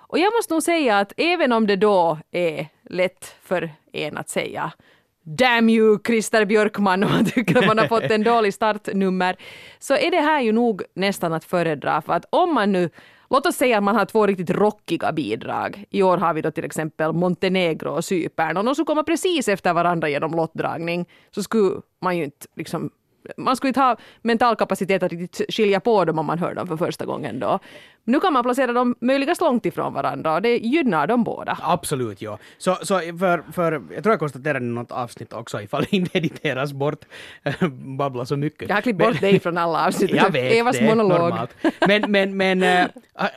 Och 0.08 0.18
jag 0.18 0.32
måste 0.38 0.54
nog 0.54 0.62
säga 0.62 0.98
att 0.98 1.12
även 1.16 1.52
om 1.52 1.66
det 1.66 1.76
då 1.76 2.18
är 2.30 2.66
lätt 2.90 3.36
för 3.42 3.70
en 3.92 4.16
att 4.16 4.28
säga 4.28 4.72
Damn 5.28 5.68
you 5.68 5.98
Christer 6.06 6.44
Björkman 6.44 7.04
om 7.04 7.10
man 7.10 7.24
tycker 7.24 7.58
att 7.58 7.66
man 7.66 7.78
har 7.78 7.86
fått 7.86 8.10
en 8.10 8.22
dålig 8.32 8.54
startnummer. 8.54 9.36
Så 9.78 9.94
är 9.94 10.10
det 10.10 10.20
här 10.20 10.40
ju 10.40 10.52
nog 10.52 10.82
nästan 10.94 11.32
att 11.32 11.44
föredra 11.44 12.02
för 12.02 12.12
att 12.12 12.24
om 12.30 12.54
man 12.54 12.72
nu 12.72 12.90
Låt 13.30 13.46
oss 13.46 13.56
säga 13.56 13.78
att 13.78 13.84
man 13.84 13.96
har 13.96 14.04
två 14.04 14.26
riktigt 14.26 14.50
rockiga 14.50 15.12
bidrag. 15.12 15.84
I 15.90 16.02
år 16.02 16.16
har 16.16 16.34
vi 16.34 16.42
då 16.42 16.50
till 16.50 16.64
exempel 16.64 17.12
Montenegro 17.12 17.90
och 17.90 18.04
Cypern 18.04 18.56
och 18.56 18.64
de 18.64 18.74
som 18.74 18.84
kommer 18.84 19.02
precis 19.02 19.48
efter 19.48 19.72
varandra 19.72 20.08
genom 20.08 20.30
lottdragning 20.30 21.08
så 21.30 21.42
skulle 21.42 21.80
man 22.02 22.16
ju 22.16 22.24
inte 22.24 22.46
liksom 22.56 22.90
man 23.36 23.56
skulle 23.56 23.68
inte 23.68 23.80
ha 23.80 23.96
mental 24.22 24.56
kapacitet 24.56 25.02
att 25.02 25.12
riktigt 25.12 25.54
skilja 25.54 25.80
på 25.80 26.04
dem 26.04 26.18
om 26.18 26.26
man 26.26 26.38
hör 26.38 26.54
dem 26.54 26.66
för 26.66 26.76
första 26.76 27.04
gången 27.04 27.40
då. 27.40 27.58
Nu 28.04 28.20
kan 28.20 28.32
man 28.32 28.42
placera 28.42 28.72
dem 28.72 28.94
möjligast 29.00 29.40
långt 29.40 29.66
ifrån 29.66 29.94
varandra 29.94 30.34
och 30.34 30.42
det 30.42 30.56
gynnar 30.56 31.06
dem 31.06 31.24
båda. 31.24 31.58
Absolut, 31.62 32.22
ja. 32.22 32.38
Så, 32.58 32.74
så 32.82 32.98
för, 32.98 33.52
för, 33.52 33.72
jag 33.72 34.02
tror 34.02 34.12
jag 34.12 34.18
konstaterade 34.18 34.66
i 34.66 34.68
något 34.68 34.92
avsnitt 34.92 35.32
också, 35.32 35.62
ifall 35.62 35.82
det 35.82 35.92
inte 35.96 36.18
editeras 36.18 36.72
bort, 36.72 37.04
babbla 37.98 38.26
så 38.26 38.36
mycket. 38.36 38.68
Jag 38.68 38.76
har 38.76 38.82
klippt 38.82 38.98
bort 38.98 39.20
dig 39.20 39.40
från 39.40 39.58
alla 39.58 39.86
avsnitt. 39.86 40.10
jag 40.14 40.30
vet 40.30 40.52
Evas 40.52 40.78
det, 40.78 40.84
monolog. 40.84 41.18
normalt. 41.20 41.56
Men, 41.88 42.10
men, 42.10 42.36
men 42.36 42.62
äh, 42.62 42.86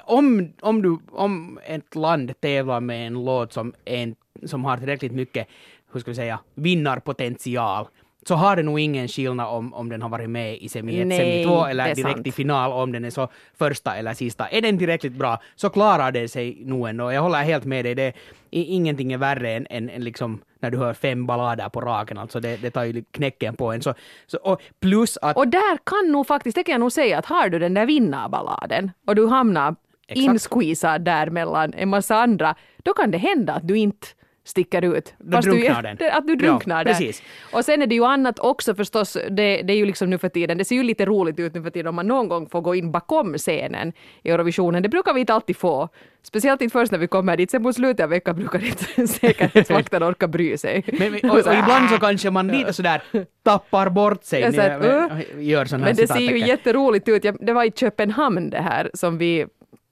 om, 0.05 0.53
om, 0.61 0.81
du, 0.81 0.99
om 1.11 1.59
ett 1.65 1.95
land 1.95 2.41
tävlar 2.41 2.79
med 2.79 3.07
en 3.07 3.25
låt 3.25 3.53
som, 3.53 3.73
en, 3.85 4.15
som 4.45 4.65
har 4.65 4.77
tillräckligt 4.77 5.11
mycket, 5.11 5.47
hur 5.93 5.99
ska 5.99 6.11
vi 6.11 6.15
säga, 6.15 6.39
vinnarpotential, 6.55 7.87
så 8.25 8.35
har 8.35 8.55
det 8.55 8.63
nog 8.63 8.79
ingen 8.79 9.07
skillnad 9.07 9.47
om, 9.47 9.73
om 9.73 9.89
den 9.89 10.01
har 10.01 10.09
varit 10.09 10.29
med 10.29 10.57
i 10.57 10.69
semi 10.69 11.01
1, 11.01 11.17
semi 11.17 11.43
2 11.43 11.65
eller 11.65 11.95
direkt 11.95 12.15
sant. 12.15 12.27
i 12.27 12.31
final 12.31 12.71
om 12.71 12.91
den 12.91 13.05
är 13.05 13.09
så 13.09 13.27
första 13.57 13.95
eller 13.95 14.13
sista. 14.13 14.47
Är 14.47 14.61
den 14.61 14.77
tillräckligt 14.77 15.13
bra 15.13 15.41
så 15.55 15.69
klarar 15.69 16.11
det 16.11 16.27
sig 16.27 16.57
nog 16.65 16.89
ändå. 16.89 17.11
Jag 17.11 17.21
håller 17.21 17.43
helt 17.43 17.65
med 17.65 17.85
dig. 17.85 17.95
Det, 17.95 18.13
ingenting 18.49 19.13
är 19.13 19.17
värre 19.17 19.51
än, 19.51 19.67
än, 19.69 19.89
än 19.89 20.03
liksom 20.03 20.41
när 20.59 20.71
du 20.71 20.77
hör 20.77 20.93
fem 20.93 21.25
ballader 21.25 21.69
på 21.69 21.81
raken. 21.81 22.17
Alltså 22.17 22.39
det, 22.39 22.57
det 22.57 22.71
tar 22.71 22.83
ju 22.83 23.03
knäcken 23.11 23.55
på 23.55 23.71
en. 23.71 23.81
Så, 23.81 23.93
så, 24.27 24.37
och 24.37 24.61
plus 24.79 25.17
att... 25.21 25.37
Och 25.37 25.47
där 25.47 25.77
kan 25.83 26.11
nog 26.11 26.27
faktiskt, 26.27 26.55
det 26.55 26.63
kan 26.63 26.71
jag 26.71 26.79
nog 26.79 26.91
säga, 26.91 27.17
att 27.17 27.25
har 27.25 27.49
du 27.49 27.59
den 27.59 27.73
där 27.73 27.85
vinnarballaden 27.85 28.91
och 29.07 29.15
du 29.15 29.27
hamnar 29.27 29.75
insqueezad 30.07 31.01
där 31.01 31.29
mellan 31.29 31.73
en 31.73 31.89
massa 31.89 32.15
andra, 32.15 32.55
då 32.77 32.93
kan 32.93 33.11
det 33.11 33.17
hända 33.17 33.53
att 33.53 33.67
du 33.67 33.77
inte 33.77 34.07
sticker 34.49 34.97
ut. 34.97 35.13
Då 35.17 35.39
drunknar 35.39 35.81
du, 35.81 35.95
den. 35.95 36.11
Att 36.11 36.27
du 36.27 36.35
drunknar 36.35 36.77
ja, 36.77 36.83
där. 36.83 36.91
Precis. 36.91 37.23
Och 37.51 37.65
sen 37.65 37.81
är 37.81 37.87
det 37.87 37.95
ju 37.95 38.05
annat 38.05 38.39
också 38.39 38.75
förstås, 38.75 39.13
det, 39.13 39.61
det 39.61 39.73
är 39.73 39.77
ju 39.77 39.85
liksom 39.85 40.09
nu 40.09 40.17
för 40.17 40.29
tiden, 40.29 40.57
det 40.57 40.65
ser 40.65 40.75
ju 40.75 40.83
lite 40.83 41.05
roligt 41.05 41.39
ut 41.39 41.53
nu 41.53 41.63
för 41.63 41.69
tiden 41.69 41.87
om 41.87 41.95
man 41.95 42.07
någon 42.07 42.27
gång 42.27 42.49
får 42.49 42.61
gå 42.61 42.75
in 42.75 42.91
bakom 42.91 43.37
scenen 43.37 43.93
i 44.23 44.29
Eurovisionen. 44.29 44.83
Det 44.83 44.89
brukar 44.89 45.13
vi 45.13 45.19
inte 45.19 45.33
alltid 45.33 45.57
få. 45.57 45.89
Speciellt 46.23 46.61
inte 46.61 46.73
först 46.73 46.91
när 46.91 46.99
vi 46.99 47.07
kommer 47.07 47.37
dit, 47.37 47.51
sen 47.51 47.63
på 47.63 47.73
slutet 47.73 48.03
av 48.03 48.09
veckan 48.09 48.35
brukar 48.35 48.65
inte 48.65 49.07
säkerhetsvakten 49.13 50.03
orka 50.03 50.27
bry 50.27 50.57
sig. 50.57 50.83
Men, 50.99 51.13
och, 51.31 51.37
och, 51.37 51.53
ibland 51.53 51.89
så 51.89 51.97
kanske 51.99 52.29
man 52.29 52.47
lite 52.47 52.73
sådär 52.73 53.01
tappar 53.43 53.89
bort 53.89 54.23
sig. 54.23 54.41
Här, 54.41 54.77
uh, 54.77 55.45
gör 55.45 55.65
här 55.65 55.77
Men 55.77 55.95
det 55.95 56.07
ser 56.07 56.19
ju 56.19 56.39
jätteroligt 56.39 57.07
ut. 57.07 57.25
Det 57.39 57.53
var 57.53 57.63
i 57.63 57.71
Köpenhamn 57.71 58.49
det 58.49 58.61
här 58.61 58.91
som 58.93 59.17
vi 59.17 59.45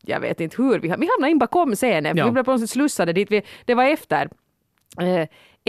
jag 0.07 0.19
vet 0.19 0.41
inte 0.41 0.61
hur, 0.61 0.79
vi, 0.79 0.87
vi 0.87 1.07
hamnade 1.07 1.29
in 1.29 1.39
bakom 1.39 1.75
scenen, 1.75 2.17
ja. 2.17 2.25
vi 2.25 2.31
blev 2.31 2.43
på 2.43 2.51
något 2.51 2.61
sätt 2.61 2.69
slussade 2.69 3.13
dit. 3.13 3.31
Vi, 3.31 3.41
det 3.65 3.73
var 3.73 3.83
efter 3.83 4.29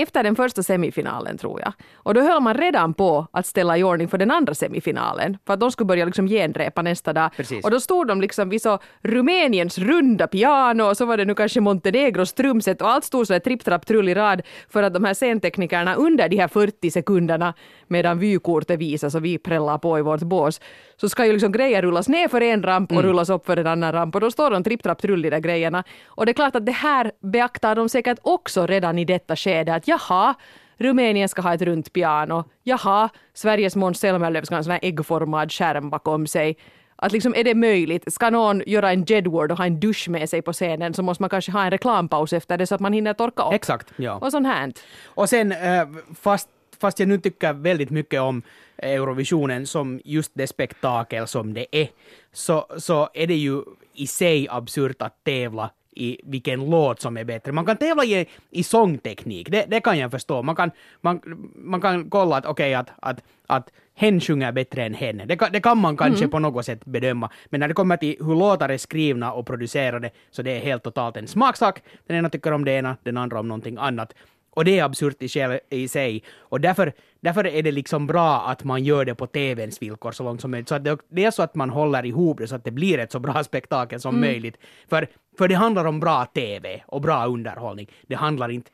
efter 0.02 0.22
den 0.22 0.36
första 0.36 0.62
semifinalen 0.62 1.38
tror 1.38 1.60
jag. 1.60 1.72
Och 1.94 2.14
då 2.14 2.20
höll 2.20 2.42
man 2.42 2.54
redan 2.54 2.94
på 2.94 3.26
att 3.30 3.46
ställa 3.46 3.78
i 3.78 3.82
ordning 3.82 4.08
för 4.08 4.18
den 4.18 4.30
andra 4.30 4.54
semifinalen. 4.54 5.38
För 5.46 5.54
att 5.54 5.60
de 5.60 5.72
skulle 5.72 5.86
börja 5.86 6.04
liksom 6.04 6.28
genrepa 6.28 6.82
nästa 6.82 7.12
dag. 7.12 7.30
Precis. 7.36 7.64
Och 7.64 7.70
då 7.70 7.80
stod 7.80 8.06
de 8.06 8.20
liksom 8.20 8.48
vid 8.48 8.62
så 8.62 8.78
Rumäniens 9.02 9.78
runda 9.78 10.26
piano 10.26 10.82
och 10.82 10.96
så 10.96 11.04
var 11.06 11.16
det 11.16 11.24
nu 11.24 11.34
kanske 11.34 11.60
Montenegros 11.60 12.32
trumset 12.32 12.82
och 12.82 12.90
allt 12.90 13.04
stod 13.04 13.26
så 13.26 13.32
där 13.32 13.40
tripp, 13.40 13.64
trapp, 13.64 13.86
trull 13.86 14.08
i 14.08 14.14
rad 14.14 14.42
för 14.68 14.82
att 14.82 14.94
de 14.94 15.04
här 15.04 15.14
scenteknikerna 15.14 15.94
under 15.94 16.28
de 16.28 16.36
här 16.36 16.48
40 16.48 16.90
sekunderna 16.90 17.54
medan 17.90 18.18
vykortet 18.18 18.78
visas 18.80 19.14
och 19.14 19.24
vi 19.24 19.38
prällar 19.38 19.78
på 19.78 19.98
i 19.98 20.02
vårt 20.02 20.22
bås 20.22 20.60
så 20.96 21.08
ska 21.08 21.26
ju 21.26 21.32
liksom 21.32 21.52
grejer 21.52 21.82
rullas 21.82 22.08
ner 22.08 22.28
för 22.28 22.40
en 22.40 22.62
ramp 22.62 22.90
och 22.90 22.98
mm. 22.98 23.06
rullas 23.06 23.30
upp 23.30 23.46
för 23.46 23.56
en 23.56 23.66
annan 23.66 23.92
ramp 23.92 24.14
och 24.14 24.20
då 24.20 24.30
står 24.30 24.50
de 24.50 24.64
tripp, 24.64 24.82
trapp, 24.82 25.02
trull 25.02 25.24
i 25.24 25.30
de 25.30 25.40
grejerna. 25.40 25.84
Och 26.06 26.26
det 26.26 26.32
är 26.32 26.34
klart 26.34 26.56
att 26.56 26.66
det 26.66 26.72
här 26.72 27.12
beaktar 27.20 27.74
de 27.74 27.88
säkert 27.88 28.18
också 28.22 28.66
redan 28.66 28.98
i 28.98 29.04
detta 29.04 29.36
skede 29.36 29.74
att 29.74 29.88
jaha, 29.88 30.34
Rumänien 30.78 31.28
ska 31.28 31.42
ha 31.42 31.54
ett 31.54 31.62
runt 31.62 31.92
piano. 31.92 32.44
Jaha, 32.62 33.08
Sveriges 33.34 33.76
Måns 33.76 34.00
Zelmerlöw 34.00 34.44
ska 34.44 34.54
ha 34.54 34.58
en 34.58 34.64
sån 34.64 34.70
här 34.70 34.80
äggformad 34.82 35.52
skärm 35.52 35.90
bakom 35.90 36.26
sig. 36.26 36.56
Att 36.96 37.12
liksom 37.12 37.34
är 37.34 37.44
det 37.44 37.54
möjligt? 37.54 38.12
Ska 38.12 38.30
någon 38.30 38.62
göra 38.66 38.92
en 38.92 39.04
Jedward 39.04 39.52
och 39.52 39.58
ha 39.58 39.66
en 39.66 39.80
dusch 39.80 40.08
med 40.08 40.30
sig 40.30 40.42
på 40.42 40.52
scenen 40.52 40.94
så 40.94 41.02
måste 41.02 41.22
man 41.22 41.30
kanske 41.30 41.52
ha 41.52 41.64
en 41.64 41.70
reklampaus 41.70 42.32
efter 42.32 42.58
det 42.58 42.66
så 42.66 42.74
att 42.74 42.80
man 42.80 42.92
hinner 42.92 43.14
torka 43.14 43.42
upp. 43.42 43.52
Exakt, 43.52 43.92
ja. 43.96 44.14
Och 44.14 44.30
sånt 44.30 44.46
här. 44.46 44.72
Och 45.06 45.28
sen, 45.28 45.52
eh, 45.52 45.88
fast, 46.20 46.48
fast 46.80 46.98
jag 46.98 47.08
nu 47.08 47.18
tycker 47.18 47.52
väldigt 47.52 47.90
mycket 47.90 48.20
om 48.20 48.42
Eurovisionen 48.76 49.66
som 49.66 50.00
just 50.04 50.32
det 50.34 50.46
spektakel 50.46 51.26
som 51.26 51.54
det 51.54 51.66
är, 51.70 51.88
så, 52.32 52.66
så 52.78 53.08
är 53.14 53.26
det 53.26 53.36
ju 53.36 53.62
i 53.94 54.06
sig 54.06 54.46
absurt 54.50 55.02
att 55.02 55.24
tävla 55.24 55.70
i 55.98 56.20
vilken 56.24 56.70
låt 56.70 57.00
som 57.00 57.16
är 57.16 57.24
bättre. 57.24 57.52
Man 57.52 57.66
kan 57.66 57.76
tävla 57.76 58.04
i, 58.04 58.26
i 58.50 58.62
sångteknik, 58.62 59.50
det, 59.50 59.64
det 59.68 59.80
kan 59.80 59.98
jag 59.98 60.10
förstå. 60.10 60.42
Man 60.42 60.56
kan, 60.56 60.70
man, 61.00 61.20
man 61.54 61.80
kan 61.80 62.10
kolla 62.10 62.36
att 62.36 62.46
okej, 62.46 62.70
okay, 62.70 62.74
att, 62.74 62.90
att, 63.00 63.24
att 63.46 63.70
hen 63.94 64.20
sjunger 64.20 64.52
bättre 64.52 64.84
än 64.84 64.94
henne. 64.94 65.24
Det 65.26 65.36
kan, 65.36 65.52
det 65.52 65.60
kan 65.60 65.78
man 65.78 65.96
kanske 65.96 66.24
mm. 66.24 66.30
på 66.30 66.38
något 66.38 66.64
sätt 66.64 66.84
bedöma. 66.84 67.30
Men 67.46 67.60
när 67.60 67.68
det 67.68 67.74
kommer 67.74 67.96
till 67.96 68.16
hur 68.20 68.34
låtar 68.34 68.68
är 68.68 68.78
skrivna 68.78 69.32
och 69.32 69.46
producerade 69.46 70.10
så 70.30 70.42
det 70.42 70.50
är 70.50 70.60
helt 70.60 70.82
totalt 70.82 71.16
en 71.16 71.26
smaksak. 71.26 71.82
Den 72.06 72.16
ena 72.16 72.30
tycker 72.30 72.52
om 72.52 72.64
det 72.64 72.72
ena, 72.72 72.96
den 73.02 73.16
andra 73.16 73.40
om 73.40 73.48
någonting 73.48 73.76
annat. 73.78 74.14
Och 74.50 74.64
det 74.64 74.78
är 74.78 74.84
absurt 74.84 75.22
i, 75.70 75.88
sig. 75.88 76.22
Och 76.38 76.60
därför, 76.60 76.92
därför 77.20 77.46
är 77.46 77.62
det 77.62 77.72
liksom 77.72 78.06
bra 78.06 78.40
att 78.40 78.64
man 78.64 78.84
gör 78.84 79.04
det 79.04 79.14
på 79.14 79.26
TVns 79.26 79.82
villkor 79.82 80.12
så 80.12 80.24
långt 80.24 80.40
som 80.40 80.50
möjligt. 80.50 80.68
Så 80.68 80.74
att 80.74 80.84
det, 80.84 80.98
det 81.08 81.24
är 81.24 81.30
så 81.30 81.42
att 81.42 81.54
man 81.54 81.70
håller 81.70 82.06
ihop 82.06 82.38
det 82.38 82.48
så 82.48 82.54
att 82.54 82.64
det 82.64 82.70
blir 82.70 82.98
ett 82.98 83.12
så 83.12 83.18
bra 83.18 83.44
spektakel 83.50 84.00
som 84.00 84.16
mm. 84.16 84.30
möjligt. 84.30 84.56
För, 84.88 85.06
för 85.38 85.48
det 85.48 85.54
handlar 85.54 85.84
om 85.84 86.00
bra 86.00 86.24
TV 86.24 86.82
och 86.86 87.00
bra 87.00 87.26
underhållning. 87.26 87.90
Det 88.06 88.14
handlar 88.14 88.48
inte 88.48 88.70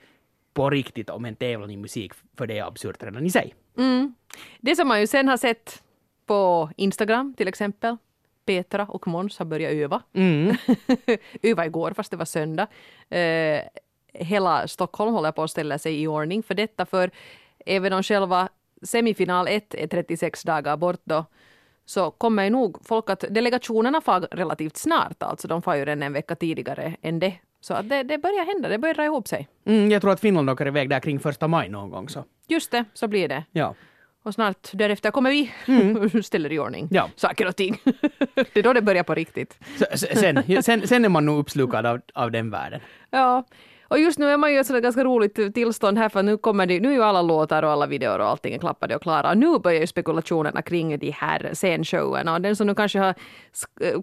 på 0.55 0.71
riktigt 0.71 1.11
om 1.11 1.25
en 1.25 1.37
tävlan 1.37 1.71
i 1.71 1.77
musik, 1.77 2.13
för 2.39 2.47
det 2.47 2.59
är 2.59 2.67
absurt 2.67 3.03
redan 3.03 3.27
i 3.27 3.31
sig. 3.31 3.55
Mm. 3.79 4.15
Det 4.61 4.77
som 4.77 4.89
man 4.89 5.01
ju 5.01 5.07
sen 5.07 5.29
har 5.29 5.37
sett 5.37 5.83
på 6.27 6.71
Instagram 6.77 7.35
till 7.37 7.49
exempel, 7.49 7.97
Petra 8.47 8.87
och 8.87 9.09
Måns 9.09 9.39
har 9.39 9.47
börjat 9.47 9.73
öva. 9.73 10.03
Mm. 10.13 10.57
öva 11.43 11.67
igår 11.67 11.93
fast 11.93 12.11
det 12.11 12.17
var 12.17 12.25
söndag. 12.25 12.67
Eh, 13.11 13.61
hela 14.15 14.69
Stockholm 14.69 15.15
håller 15.15 15.33
på 15.33 15.43
att 15.43 15.51
ställa 15.51 15.79
sig 15.79 16.03
i 16.03 16.07
ordning 16.07 16.43
för 16.43 16.55
detta. 16.55 16.87
För 16.87 17.11
även 17.67 17.93
om 17.93 18.03
själva 18.03 18.49
semifinal 18.83 19.49
1 19.49 19.75
är 19.75 19.87
36 19.87 20.43
dagar 20.43 20.77
bort 20.77 21.01
då, 21.05 21.25
så 21.85 22.11
kommer 22.11 22.51
nog 22.51 22.79
folk 22.87 23.11
att 23.11 23.25
delegationerna 23.31 24.01
far 24.01 24.21
relativt 24.21 24.77
snart. 24.77 25.23
Alltså 25.23 25.49
de 25.49 25.63
far 25.63 25.75
ju 25.75 25.85
redan 25.85 26.03
en 26.03 26.13
vecka 26.13 26.35
tidigare 26.35 26.97
än 27.03 27.19
det. 27.19 27.35
Så 27.61 27.83
det, 27.83 28.03
det 28.03 28.19
börjar 28.19 28.47
hända, 28.47 28.69
det 28.69 28.79
börjar 28.79 28.95
dra 28.95 29.05
ihop 29.05 29.29
sig. 29.29 29.49
Mm, 29.65 29.91
jag 29.91 30.03
tror 30.03 30.13
att 30.13 30.21
Finland 30.21 30.51
åker 30.51 30.67
iväg 30.67 30.91
där 30.91 31.01
kring 31.01 31.21
första 31.21 31.49
maj 31.49 31.69
någon 31.69 31.91
gång. 31.91 32.09
Så. 32.09 32.25
Just 32.49 32.71
det, 32.71 32.85
så 32.95 33.09
blir 33.09 33.29
det. 33.29 33.45
Ja. 33.53 33.75
Och 34.23 34.35
snart 34.35 34.69
därefter 34.73 35.11
kommer 35.11 35.31
vi 35.31 35.51
mm. 35.67 36.11
ställer 36.23 36.53
i 36.53 36.59
ordning 36.59 36.89
ja. 36.91 37.09
saker 37.17 37.47
och 37.47 37.57
ting. 37.57 37.81
det 38.35 38.57
är 38.57 38.63
då 38.63 38.73
det 38.73 38.83
börjar 38.83 39.03
på 39.03 39.15
riktigt. 39.15 39.59
sen, 39.95 40.63
sen, 40.63 40.89
sen 40.89 41.05
är 41.05 41.09
man 41.09 41.27
nog 41.27 41.39
uppslukad 41.39 41.87
av, 41.87 42.01
av 42.15 42.31
den 42.31 42.51
världen. 42.51 42.81
Ja. 43.11 43.45
Och 43.95 44.01
just 44.01 44.19
nu 44.19 44.27
är 44.27 44.37
man 44.37 44.53
ju 44.53 44.57
i 44.57 44.61
ett 44.61 44.83
ganska 44.83 45.05
roligt 45.05 45.55
tillstånd 45.55 45.99
här 45.99 46.09
för 46.09 46.23
nu 46.23 46.37
kommer 46.37 46.67
det, 46.67 46.81
nu 46.81 46.89
är 46.89 46.93
ju 46.93 47.03
alla 47.03 47.23
låtar 47.23 47.63
och 47.63 47.71
alla 47.71 47.87
videor 47.87 48.19
och 48.19 48.27
allting 48.27 48.59
klappade 48.59 48.97
och 48.97 49.03
klara. 49.03 49.31
Och 49.31 49.39
nu 49.39 49.59
börjar 49.59 49.81
ju 49.81 49.87
spekulationerna 49.87 50.63
kring 50.63 50.99
de 50.99 51.11
här 51.11 51.51
scenshowerna 51.55 52.35
och 52.35 52.41
den 52.41 52.57
som 52.57 52.67
nu 52.67 52.75
kanske 52.75 52.99
har 52.99 53.15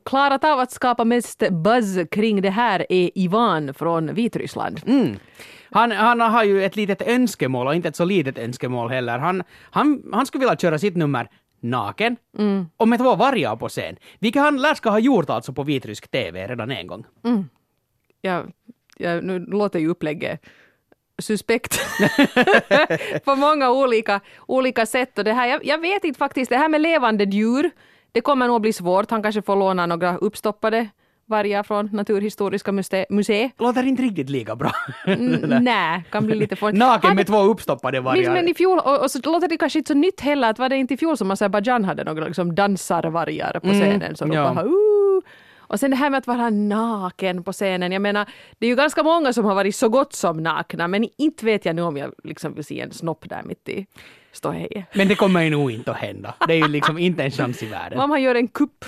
klarat 0.06 0.43
av 0.43 0.60
att 0.60 0.71
skapa 0.71 1.06
mest 1.06 1.43
buzz 1.49 2.10
kring 2.12 2.41
det 2.41 2.49
här 2.49 2.86
är 2.89 3.10
Ivan 3.15 3.73
från 3.73 4.13
Vitryssland. 4.13 4.82
Mm. 4.88 5.15
Han, 5.69 5.91
han 5.91 6.19
har 6.19 6.43
ju 6.43 6.63
ett 6.63 6.75
litet 6.75 7.01
önskemål 7.01 7.67
och 7.67 7.75
inte 7.75 7.88
ett 7.88 7.95
så 7.95 8.06
litet 8.06 8.38
önskemål 8.38 8.89
heller. 8.89 9.19
Han, 9.19 9.43
han, 9.71 10.04
han 10.13 10.25
skulle 10.25 10.39
vilja 10.39 10.58
köra 10.58 10.80
sitt 10.80 10.95
nummer 10.95 11.30
naken 11.60 12.17
mm. 12.38 12.65
och 12.77 12.88
med 12.88 12.99
två 12.99 13.15
vargar 13.15 13.56
på 13.56 13.69
scen. 13.69 13.95
Vilket 14.19 14.41
han 14.41 14.58
lär 14.58 14.73
ska 14.73 14.89
ha 14.89 14.99
gjort 14.99 15.30
alltså 15.30 15.54
på 15.54 15.63
vitrysk 15.63 16.08
TV 16.12 16.47
redan 16.47 16.71
en 16.71 16.88
gång. 16.88 17.06
Mm. 17.23 17.49
Ja, 18.21 18.43
ja, 18.97 19.21
nu 19.21 19.39
låter 19.39 19.80
ju 19.80 19.88
upplägget 19.88 20.41
suspekt 21.21 21.80
på 23.25 23.36
många 23.36 23.71
olika, 23.71 24.21
olika 24.47 24.86
sätt. 24.86 25.17
Och 25.17 25.23
det 25.23 25.34
här, 25.34 25.47
jag, 25.47 25.65
jag 25.65 25.77
vet 25.77 26.04
inte 26.04 26.17
faktiskt, 26.17 26.49
det 26.49 26.58
här 26.58 26.69
med 26.69 26.82
levande 26.82 27.23
djur, 27.23 27.71
det 28.12 28.21
kommer 28.21 28.47
nog 28.47 28.62
bli 28.62 28.73
svårt. 28.73 29.12
Han 29.12 29.23
kanske 29.23 29.41
får 29.41 29.56
låna 29.56 29.86
några 29.86 30.17
uppstoppade 30.17 30.89
vargar 31.25 31.63
från 31.63 31.89
Naturhistoriska 31.93 32.71
museet. 33.10 33.51
Låter 33.58 33.84
inte 33.84 34.04
riktigt 34.04 34.30
lika 34.30 34.56
bra. 34.56 34.71
Nej, 35.62 36.04
kan 36.12 36.25
bli 36.25 36.36
lite 36.36 36.56
fånigt. 36.56 36.80
Naken 36.80 37.15
med 37.15 37.27
två 37.27 37.41
uppstoppade 37.41 37.99
vargar. 37.99 38.34
Men, 38.34 38.47
i 38.47 38.54
fjol, 38.54 38.80
och, 38.80 39.04
och, 39.04 39.12
så 39.12 39.19
låter 39.23 39.47
det 39.47 39.58
kanske 39.58 39.80
inte 39.80 39.88
så 39.88 39.97
nytt 39.97 40.21
heller, 40.21 40.49
att 40.49 40.60
var 40.60 40.69
det 40.69 40.75
inte 40.75 40.93
i 40.93 40.97
fjol 40.97 41.17
som 41.17 41.32
Azerbajdzjan 41.32 41.86
hade 41.86 42.04
några 42.04 42.25
liksom 42.25 42.56
dansarvargar 42.56 43.60
på 43.60 43.67
mm, 43.67 43.80
scenen 43.80 44.01
mm, 44.01 44.15
som 44.15 44.32
ja. 44.32 44.54
bara 44.54 44.65
uh, 44.65 45.21
och 45.71 45.79
sen 45.79 45.91
det 45.91 45.97
här 45.97 46.10
med 46.10 46.17
att 46.17 46.27
vara 46.27 46.49
naken 46.49 47.43
på 47.43 47.51
scenen. 47.51 47.91
Jag 47.91 48.01
menar, 48.01 48.29
det 48.60 48.65
är 48.65 48.69
ju 48.69 48.75
ganska 48.75 49.03
många 49.03 49.34
som 49.34 49.45
har 49.45 49.55
varit 49.55 49.75
så 49.75 49.89
gott 49.89 50.13
som 50.13 50.43
nakna, 50.43 50.88
men 50.88 51.07
inte 51.17 51.45
vet 51.45 51.65
jag 51.65 51.75
nu 51.75 51.81
om 51.81 51.97
jag 51.97 52.13
liksom 52.23 52.53
vill 52.53 52.65
se 52.65 52.79
en 52.79 52.91
snopp 52.91 53.29
där 53.29 53.43
mitt 53.43 53.69
i 53.69 53.86
ståhejet. 54.31 54.86
Men 54.95 55.07
det 55.07 55.15
kommer 55.15 55.41
ju 55.41 55.49
nog 55.49 55.71
inte 55.71 55.91
att 55.91 55.97
hända. 55.97 56.34
Det 56.47 56.53
är 56.53 56.57
ju 56.57 56.67
liksom 56.67 56.97
inte 56.97 57.23
en 57.23 57.31
chans 57.31 57.63
i 57.63 57.65
världen. 57.65 57.99
Han 57.99 58.21
gör 58.21 58.36
en 58.36 58.47
kupp 58.47 58.86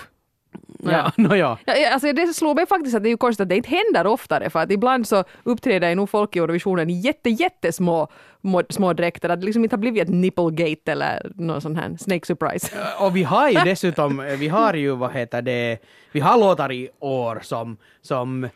Ja, 0.84 1.12
no, 1.18 1.36
ja. 1.36 1.58
ja. 1.66 1.94
Alltså 1.94 2.14
det 2.14 2.34
slår 2.34 2.56
mig 2.56 2.68
faktiskt 2.68 2.96
att 2.96 3.04
det 3.04 3.10
är 3.10 3.12
ju 3.12 3.18
konstigt 3.18 3.42
att 3.44 3.50
det 3.50 3.56
inte 3.56 3.70
händer 3.70 4.08
oftare 4.08 4.50
för 4.50 4.60
att 4.60 4.72
ibland 4.72 5.08
så 5.08 5.24
uppträder 5.44 5.90
ju 5.90 5.96
nog 5.96 6.10
folk 6.10 6.36
i 6.36 6.40
Eurovisionen 6.40 6.90
i 6.90 6.94
jätte, 6.94 7.30
jättesmå 7.30 8.08
små 8.70 8.94
dräkter, 8.94 9.30
att 9.30 9.40
det 9.40 9.46
liksom 9.46 9.64
inte 9.64 9.76
har 9.76 9.80
blivit 9.80 10.04
ett 10.04 10.10
nipplegate 10.10 10.92
eller 10.92 11.32
någon 11.36 11.62
sån 11.62 11.76
här 11.76 11.98
snake 12.00 12.26
surprise. 12.26 12.72
Och 13.00 13.16
vi 13.16 13.24
har 13.24 13.50
ju 13.50 13.60
dessutom, 13.60 14.26
vi 14.38 14.48
har 14.48 14.74
ju 14.74 14.96
vad 14.96 15.14
heter 15.14 15.42
det, 15.42 15.78
vi 16.12 16.20
har 16.20 16.38
låtar 16.38 16.72
i 16.72 16.90
år 17.00 17.40
som, 17.44 17.78
som 18.02 18.50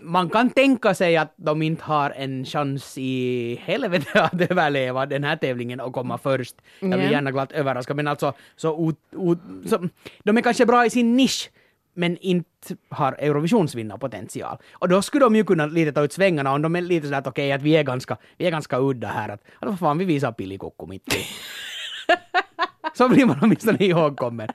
man 0.00 0.30
kan 0.30 0.50
tänka 0.50 0.94
sig 0.94 1.16
att 1.16 1.34
de 1.36 1.62
inte 1.62 1.84
har 1.84 2.10
en 2.10 2.44
chans 2.44 2.98
i 2.98 3.60
helvete 3.62 4.20
att 4.22 4.40
överleva 4.40 5.06
den 5.06 5.24
här 5.24 5.36
tävlingen 5.36 5.80
och 5.80 5.92
komma 5.92 6.18
först. 6.18 6.56
Jag 6.80 6.98
vill 6.98 7.10
gärna 7.10 7.30
glatt 7.30 7.52
överraska, 7.52 7.94
men 7.94 8.08
alltså 8.08 8.32
så, 8.56 8.70
o, 8.70 8.92
o, 9.12 9.36
så, 9.66 9.88
de 10.24 10.36
är 10.36 10.42
kanske 10.42 10.66
bra 10.66 10.86
i 10.86 10.90
sin 10.90 11.16
nisch, 11.16 11.50
men 11.94 12.16
inte 12.16 12.76
har 12.88 13.16
Eurovisionsvinnarpotential. 13.18 14.56
Och 14.72 14.88
då 14.88 15.02
skulle 15.02 15.24
de 15.24 15.36
ju 15.36 15.44
kunna 15.44 15.66
lite 15.66 15.92
ta 15.92 16.04
ut 16.04 16.12
svängarna 16.12 16.52
om 16.52 16.62
de 16.62 16.76
är 16.76 16.80
lite 16.80 17.06
sådär 17.06 17.18
att 17.18 17.26
okej, 17.26 17.48
okay, 17.48 17.52
att 17.52 17.62
vi 17.62 17.76
är 17.76 17.82
ganska, 17.82 18.16
vi 18.36 18.46
är 18.46 18.50
ganska 18.50 18.78
udda 18.78 19.08
här, 19.08 19.28
att, 19.28 19.40
att 19.58 19.68
vad 19.68 19.78
fan, 19.78 19.98
vi 19.98 20.04
visar 20.04 20.32
pillikokko 20.32 20.86
mitt 20.86 21.14
i. 21.14 21.18
Så 22.96 23.08
blir 23.08 23.26
man 23.26 23.38
åtminstone 23.42 23.84
ihågkommen. 23.84 24.48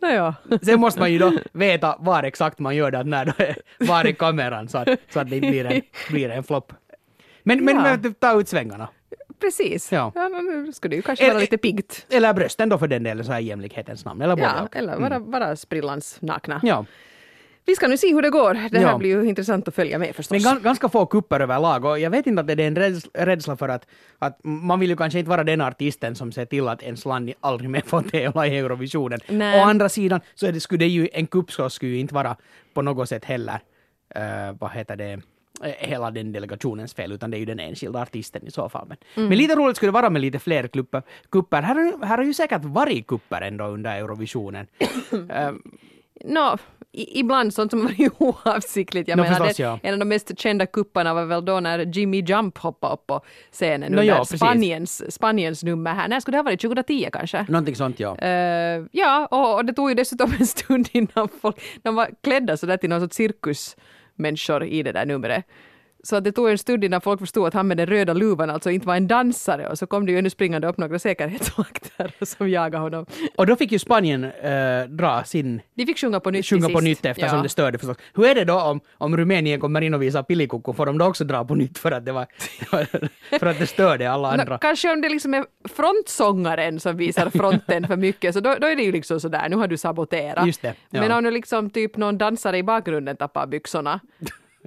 Naja. 0.00 0.34
Sen 0.62 0.80
måste 0.80 1.00
man 1.00 1.12
ju 1.12 1.18
då 1.18 1.32
veta 1.52 1.96
var 1.98 2.22
exakt 2.22 2.58
man 2.58 2.76
gör 2.76 2.90
det, 2.90 3.04
när 3.04 3.24
då 3.24 3.32
är, 3.36 3.56
var 3.78 4.04
är 4.04 4.12
kameran 4.12 4.68
så 4.68 4.78
att, 4.78 4.88
så 5.12 5.20
att 5.20 5.30
det 5.30 5.36
inte 5.36 5.48
blir 5.48 5.64
en, 5.64 5.82
blir 6.10 6.28
en 6.28 6.44
flopp. 6.44 6.72
Men, 7.42 7.64
men, 7.64 7.76
ja. 7.76 7.82
men 7.82 8.14
ta 8.14 8.40
ut 8.40 8.48
svängarna. 8.48 8.88
Precis. 9.40 9.92
Ja. 9.92 10.12
ja 10.14 10.28
nu 10.28 10.72
skulle 10.72 10.96
ju 10.96 11.02
kanske 11.02 11.28
vara 11.28 11.38
lite 11.38 11.58
piggt. 11.58 12.06
Eller 12.10 12.34
brösten 12.34 12.68
då 12.68 12.78
för 12.78 12.88
den 12.88 13.02
delen, 13.02 13.24
så 13.24 13.32
här 13.32 13.40
jämlikhetens 13.40 14.04
namn. 14.04 14.22
Eller 14.22 14.38
ja, 14.38 14.62
och. 14.62 14.76
eller 14.76 14.96
vara, 14.98 15.14
mm. 15.14 15.30
vara 15.30 15.56
sprillans 15.56 16.18
nakna. 16.20 16.60
Ja. 16.62 16.84
Vi 17.64 17.74
ska 17.74 17.88
nu 17.88 17.96
se 17.96 18.14
hur 18.14 18.22
det 18.22 18.30
går. 18.30 18.54
Det 18.54 18.78
här 18.78 18.86
ja. 18.86 18.98
blir 18.98 19.10
ju 19.10 19.28
intressant 19.28 19.68
att 19.68 19.74
följa 19.74 19.98
med 19.98 20.16
förstås. 20.16 20.44
Men 20.44 20.62
ganska 20.62 20.88
få 20.88 21.06
kupper 21.06 21.40
överlag 21.40 21.84
och 21.84 21.98
jag 21.98 22.10
vet 22.10 22.26
inte 22.26 22.40
att 22.40 22.46
det 22.46 22.52
är 22.52 22.60
en 22.60 23.00
rädsla 23.26 23.56
för 23.56 23.68
att, 23.68 23.86
att 24.18 24.40
man 24.42 24.80
vill 24.80 24.90
ju 24.90 24.96
kanske 24.96 25.18
inte 25.18 25.30
vara 25.30 25.44
den 25.44 25.60
artisten 25.60 26.14
som 26.14 26.32
ser 26.32 26.44
till 26.44 26.68
att 26.68 26.82
ens 26.82 27.04
land 27.04 27.32
aldrig 27.40 27.70
mer 27.70 27.82
får 27.86 28.02
tävla 28.02 28.46
i 28.46 28.58
Eurovisionen. 28.58 29.20
Nej. 29.28 29.60
Å 29.60 29.64
andra 29.64 29.88
sidan 29.88 30.20
så 30.34 30.46
är 30.46 30.52
det, 30.52 30.60
skulle 30.60 30.84
det 30.84 30.88
ju, 30.88 31.08
en 31.12 31.26
kupp 31.26 31.50
skulle 31.70 31.92
ju 31.92 31.98
inte 31.98 32.14
vara 32.14 32.36
på 32.74 32.82
något 32.82 33.08
sätt 33.08 33.24
heller, 33.24 33.60
uh, 34.16 34.56
vad 34.58 34.70
heter 34.70 34.96
det, 34.96 35.12
eh, 35.62 35.72
hela 35.78 36.10
den 36.10 36.32
delegationens 36.32 36.94
fel, 36.94 37.12
utan 37.12 37.30
det 37.30 37.36
är 37.36 37.38
ju 37.38 37.44
den 37.44 37.60
enskilda 37.60 38.02
artisten 38.02 38.46
i 38.46 38.50
så 38.50 38.68
fall. 38.68 38.86
Men, 38.88 38.96
mm. 39.14 39.28
men 39.28 39.38
lite 39.38 39.54
roligt 39.54 39.76
skulle 39.76 39.88
det 39.88 40.00
vara 40.00 40.10
med 40.10 40.22
lite 40.22 40.38
fler 40.38 40.68
kupper. 41.30 41.62
Här, 41.62 42.06
här 42.06 42.16
har 42.16 42.24
ju 42.24 42.34
säkert 42.34 42.64
varit 42.64 43.06
kupper 43.06 43.40
ändå 43.40 43.64
under 43.64 43.96
Eurovisionen. 43.96 44.66
uh, 45.12 45.20
no, 46.24 46.58
ibland 46.92 47.54
sånt 47.54 47.70
som 47.70 47.84
var 47.84 47.94
oavsiktligt. 48.18 49.08
Jag 49.08 49.16
no, 49.16 49.22
menar, 49.22 49.36
förstås, 49.36 49.58
ja. 49.58 49.78
en 49.82 49.92
av 49.92 49.98
de 49.98 50.04
mest 50.04 50.38
kända 50.38 50.66
kupparna 50.66 51.14
var 51.14 51.24
väl 51.24 51.44
då 51.44 51.60
när 51.60 51.78
Jimmy 51.78 52.22
Jump 52.22 52.58
hoppade 52.58 52.94
upp 52.94 53.06
på 53.06 53.20
scenen 53.52 53.92
no, 53.92 54.00
under 54.00 54.14
ja, 54.14 54.24
Spaniens, 54.24 55.14
Spaniens 55.14 55.62
nummer 55.62 55.94
här. 55.94 56.08
När 56.08 56.20
skulle 56.20 56.36
det 56.36 56.38
ha 56.38 56.42
varit? 56.42 56.60
2010 56.60 57.08
kanske? 57.12 57.46
Någonting 57.48 57.76
sånt 57.76 58.00
ja. 58.00 58.16
Uh, 58.22 58.86
ja, 58.92 59.28
och, 59.30 59.54
och, 59.54 59.64
det 59.64 59.72
tog 59.72 59.88
ju 59.88 59.94
dessutom 59.94 60.34
en 60.40 60.46
stund 60.46 60.88
innan 60.92 61.28
folk, 61.40 61.56
de 61.82 61.94
var 61.94 62.10
klädda 62.22 62.56
sådär 62.56 62.76
till 62.76 62.90
någon 62.90 63.00
sorts 63.00 63.16
cirkusmänniskor 63.16 64.64
i 64.64 64.82
det 64.82 64.92
där 64.92 65.06
numret. 65.06 65.44
Så 66.04 66.20
det 66.20 66.32
tog 66.32 66.50
en 66.50 66.58
stund 66.58 66.84
innan 66.84 67.00
folk 67.00 67.20
förstod 67.20 67.46
att 67.46 67.54
han 67.54 67.68
med 67.68 67.76
den 67.76 67.86
röda 67.86 68.12
luvan 68.12 68.50
alltså 68.50 68.70
inte 68.70 68.86
var 68.86 68.96
en 68.96 69.08
dansare 69.08 69.68
och 69.68 69.78
så 69.78 69.86
kom 69.86 70.06
det 70.06 70.12
ju 70.12 70.18
ännu 70.18 70.30
springande 70.30 70.68
upp 70.68 70.78
några 70.78 70.98
säkerhetsvakter 70.98 72.12
som 72.24 72.48
jagade 72.48 72.82
honom. 72.82 73.06
Och 73.36 73.46
då 73.46 73.56
fick 73.56 73.72
ju 73.72 73.78
Spanien 73.78 74.24
äh, 74.24 74.84
dra 74.88 75.24
sin... 75.24 75.60
De 75.74 75.86
fick 75.86 75.98
sjunga 75.98 76.20
på 76.20 76.30
nytt 76.30 76.46
Sjunga 76.46 76.68
på 76.68 76.80
nytt 76.80 77.06
eftersom 77.06 77.36
ja. 77.36 77.42
det 77.42 77.48
störde 77.48 77.78
förstås. 77.78 77.96
Hur 78.14 78.26
är 78.26 78.34
det 78.34 78.44
då 78.44 78.60
om, 78.60 78.80
om 78.98 79.16
Rumänien 79.16 79.60
kommer 79.60 79.80
in 79.80 79.94
och 79.94 80.02
visar 80.02 80.22
pillikukko, 80.22 80.72
får 80.72 80.86
de 80.86 80.98
då 80.98 81.04
också 81.04 81.24
dra 81.24 81.44
på 81.44 81.54
nytt 81.54 81.78
för 81.78 81.92
att 81.92 82.04
det 82.04 82.12
var... 82.12 82.26
för 83.38 83.46
att 83.46 83.58
det 83.58 83.66
störde 83.66 84.10
alla 84.10 84.28
andra? 84.32 84.54
No, 84.54 84.58
kanske 84.58 84.92
om 84.92 85.00
det 85.00 85.08
liksom 85.08 85.34
är 85.34 85.44
frontsångaren 85.68 86.80
som 86.80 86.96
visar 86.96 87.30
fronten 87.30 87.86
för 87.86 87.96
mycket, 87.96 88.34
så 88.34 88.40
då, 88.40 88.54
då 88.60 88.66
är 88.66 88.76
det 88.76 88.82
ju 88.82 88.92
liksom 88.92 89.20
sådär, 89.20 89.48
nu 89.48 89.56
har 89.56 89.68
du 89.68 89.76
saboterat. 89.76 90.46
Just 90.46 90.62
det. 90.62 90.74
Ja. 90.90 91.00
Men 91.00 91.12
om 91.12 91.24
nu 91.24 91.30
liksom 91.30 91.70
typ 91.70 91.96
någon 91.96 92.18
dansare 92.18 92.58
i 92.58 92.62
bakgrunden 92.62 93.16
tappar 93.16 93.46
byxorna 93.46 94.00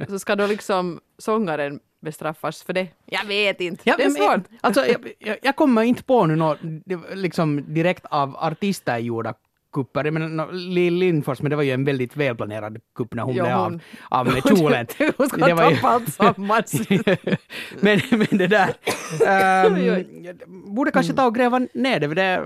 så 0.10 0.20
ska 0.20 0.36
då 0.36 0.48
liksom 0.48 1.00
sångaren 1.18 1.80
bestraffas 2.02 2.64
för 2.64 2.74
det? 2.74 2.88
Jag 3.06 3.26
vet 3.26 3.62
inte. 3.62 3.82
Ja, 3.86 3.96
det 3.98 4.04
är 4.04 4.10
svårt. 4.10 4.44
Alltså, 4.62 4.86
jag, 5.20 5.38
jag, 5.42 5.56
kommer 5.56 5.84
inte 5.84 6.04
på 6.04 6.26
nu 6.26 6.36
något 6.36 6.58
liksom 7.14 7.74
direkt 7.74 8.06
av 8.06 8.38
artister 8.38 8.98
gjorda 8.98 9.34
kupper. 9.76 10.04
Jag 10.06 10.14
menar, 10.14 10.52
Lill 10.52 10.94
Lindfors, 10.94 11.42
men 11.42 11.50
det 11.50 11.56
var 11.56 11.64
ju 11.64 11.72
en 11.72 11.86
väldigt 11.86 12.18
välplanerad 12.18 12.78
kupp 12.96 13.14
när 13.14 13.24
hon 13.24 13.36
jo, 13.36 13.44
blev 13.44 13.56
av, 13.56 13.80
av 14.10 14.26
med 14.26 14.44
kjolen. 14.48 14.88
hon 15.18 15.30
ska 15.30 15.46
det 15.46 15.56
tappa 15.56 15.88
alltsammans. 15.88 16.74
men, 17.80 18.00
men 18.10 18.38
det 18.38 18.48
där... 18.48 18.74
Um, 19.66 20.76
borde 20.76 20.92
kanske 20.92 21.14
ta 21.14 21.26
och 21.26 21.36
gräva 21.36 21.60
ner 21.74 22.00
det. 22.00 22.08
det 22.08 22.44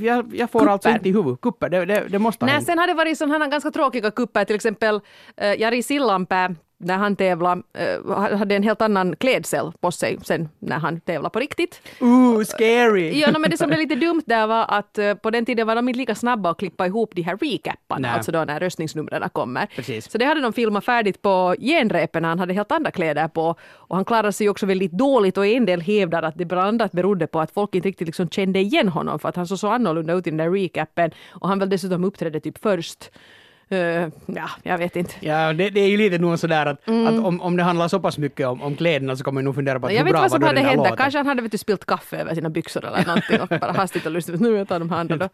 jag, 0.00 0.34
jag 0.34 0.50
får 0.50 0.58
kupper. 0.58 0.72
alltså 0.72 0.88
inte 0.88 1.08
i 1.08 1.12
huvudet. 1.12 1.40
Kupper, 1.40 1.68
det, 1.68 1.84
det, 1.84 2.06
det 2.08 2.18
måste 2.18 2.46
Nej, 2.46 2.62
sen 2.62 2.78
har 2.78 2.86
det 2.86 2.94
varit 2.94 3.18
sådana 3.18 3.48
ganska 3.48 3.70
tråkiga 3.70 4.10
kupper, 4.10 4.44
till 4.44 4.56
exempel 4.56 4.94
uh, 4.94 5.60
Jari 5.60 5.82
Sillanpää 5.82 6.54
när 6.78 6.96
han 6.96 7.16
tävlade, 7.16 7.62
uh, 8.06 8.36
hade 8.36 8.56
en 8.56 8.62
helt 8.62 8.82
annan 8.82 9.16
klädsel 9.16 9.72
på 9.80 9.90
sig 9.90 10.18
sen 10.22 10.48
när 10.58 10.78
han 10.78 11.00
tävlade 11.00 11.32
på 11.32 11.38
riktigt. 11.38 11.80
Ooh, 12.00 12.44
scary! 12.44 13.20
Ja, 13.20 13.30
no, 13.30 13.38
men 13.38 13.50
det 13.50 13.56
som 13.56 13.68
blev 13.68 13.80
lite 13.80 13.94
dumt 13.94 14.22
där 14.26 14.46
var 14.46 14.66
att 14.68 14.98
uh, 14.98 15.14
på 15.14 15.30
den 15.30 15.44
tiden 15.44 15.66
var 15.66 15.74
de 15.74 15.88
inte 15.88 15.98
lika 15.98 16.14
snabba 16.14 16.50
att 16.50 16.58
klippa 16.58 16.86
ihop 16.86 17.10
de 17.14 17.22
här 17.22 17.36
recapparna, 17.36 18.10
alltså 18.10 18.32
då 18.32 18.44
när 18.44 18.60
röstningsnumren 18.60 19.28
kommer. 19.32 19.66
Precis. 19.66 20.10
Så 20.10 20.18
det 20.18 20.24
hade 20.24 20.40
de 20.40 20.52
filmat 20.52 20.84
färdigt 20.84 21.22
på 21.22 21.54
genrepen 21.60 22.24
han 22.24 22.38
hade 22.38 22.54
helt 22.54 22.72
andra 22.72 22.90
kläder 22.90 23.28
på. 23.28 23.54
Och 23.88 23.96
han 23.96 24.04
klarade 24.04 24.32
sig 24.32 24.48
också 24.48 24.66
väldigt 24.66 24.92
dåligt 24.92 25.38
och 25.38 25.46
en 25.46 25.66
del 25.66 25.80
hävdar 25.80 26.22
att 26.22 26.38
det 26.38 26.44
bland 26.44 26.68
annat 26.68 26.92
berodde 26.92 27.26
på 27.26 27.40
att 27.40 27.50
folk 27.50 27.74
inte 27.74 27.88
riktigt 27.88 28.08
liksom 28.08 28.28
kände 28.28 28.58
igen 28.58 28.88
honom 28.88 29.18
för 29.18 29.28
att 29.28 29.36
han 29.36 29.46
såg 29.46 29.58
så 29.58 29.68
annorlunda 29.68 30.12
ut 30.12 30.26
i 30.26 30.30
den 30.30 30.36
där 30.36 30.50
recapen 30.50 31.10
och 31.28 31.48
han 31.48 31.58
väl 31.58 31.68
dessutom 31.68 32.04
uppträdde 32.04 32.40
typ 32.40 32.58
först 32.62 33.10
Uh, 33.72 34.08
ja, 34.26 34.50
jag 34.62 34.78
vet 34.78 34.96
inte. 34.96 35.14
Ja, 35.20 35.52
det, 35.52 35.70
det 35.70 35.80
är 35.80 35.88
ju 35.88 35.96
lite 35.96 36.18
nog 36.18 36.38
sådär 36.38 36.66
att, 36.66 36.88
mm. 36.88 37.06
att 37.06 37.24
om, 37.24 37.40
om 37.40 37.56
det 37.56 37.62
handlar 37.62 37.88
så 37.88 38.00
pass 38.00 38.18
mycket 38.18 38.46
om, 38.46 38.62
om 38.62 38.76
kläderna 38.76 39.16
så 39.16 39.24
kommer 39.24 39.34
man 39.34 39.44
nog 39.44 39.54
fundera 39.54 39.80
på 39.80 39.86
att 39.86 39.92
jag 39.92 40.04
hur 40.04 40.10
bra 40.10 40.20
vad 40.20 40.30
som 40.30 40.42
hade 40.42 40.60
hänt. 40.60 40.76
Låten. 40.76 40.96
Kanske 40.96 41.18
han 41.18 41.26
hade 41.26 41.42
vet 41.42 41.52
du, 41.52 41.58
spilt 41.58 41.84
kaffe 41.84 42.16
över 42.16 42.34
sina 42.34 42.50
byxor 42.50 42.84
eller 42.84 43.06
någonting 43.06 43.40
och 43.40 43.48
bara 43.48 43.72
hastigt 43.72 44.06
och 44.06 44.12
lustigt, 44.12 44.40
nu 44.40 44.56
jag 44.56 44.68
tar 44.68 44.78
de 44.78 44.90
här 44.90 44.98
andra 44.98 45.16
då. 45.16 45.28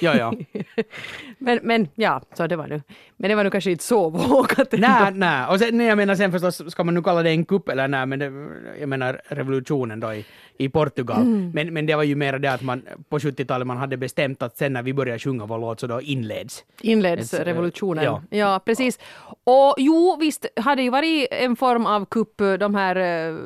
ja, 0.00 0.14
ja. 0.14 0.32
men, 1.38 1.60
men 1.62 1.88
ja, 1.94 2.22
så 2.34 2.46
det 2.46 2.56
var 2.56 2.66
nu. 2.66 2.82
Men 3.16 3.28
det 3.28 3.34
var 3.34 3.44
nu 3.44 3.50
kanske 3.50 3.70
inte 3.70 3.84
så 3.84 4.10
vågat 4.10 4.72
Nej, 4.72 5.12
nej. 5.12 5.46
Och 5.46 5.58
sen, 5.58 5.78
nej, 5.78 5.86
jag 5.86 5.96
menar 5.96 6.14
sen 6.14 6.32
förstås, 6.32 6.70
ska 6.70 6.84
man 6.84 6.94
nu 6.94 7.02
kalla 7.02 7.22
det 7.22 7.30
en 7.30 7.44
kupp 7.44 7.68
eller 7.68 7.88
nej, 7.88 8.06
men 8.06 8.18
det, 8.18 8.32
jag 8.80 8.88
menar 8.88 9.20
revolutionen 9.28 10.00
då 10.00 10.14
i, 10.14 10.24
i 10.62 10.68
Portugal. 10.68 11.22
Mm. 11.22 11.50
Men, 11.54 11.72
men 11.72 11.86
det 11.86 11.94
var 11.94 12.02
ju 12.02 12.16
mer 12.16 12.38
det 12.38 12.52
att 12.52 12.62
man 12.62 12.82
på 13.08 13.18
70-talet 13.18 13.66
man 13.66 13.76
hade 13.76 13.96
bestämt 13.96 14.42
att 14.42 14.56
sen 14.56 14.72
när 14.72 14.82
vi 14.82 14.94
börjar 14.94 15.18
sjunga 15.18 15.46
vår 15.46 15.58
låt 15.58 15.80
så 15.80 15.86
då 15.86 16.00
inleds. 16.00 16.64
Inleds 16.80 17.34
ett, 17.34 17.46
revolutionen. 17.46 18.04
Ja. 18.04 18.22
ja, 18.30 18.60
precis. 18.64 18.98
Och 19.44 19.74
jo, 19.78 20.16
visst 20.20 20.46
hade 20.56 20.82
ju 20.82 20.90
varit 20.90 21.28
en 21.30 21.56
form 21.56 21.86
av 21.86 22.04
kupp, 22.04 22.38
de 22.58 22.74
här 22.74 22.96
uh, 23.30 23.38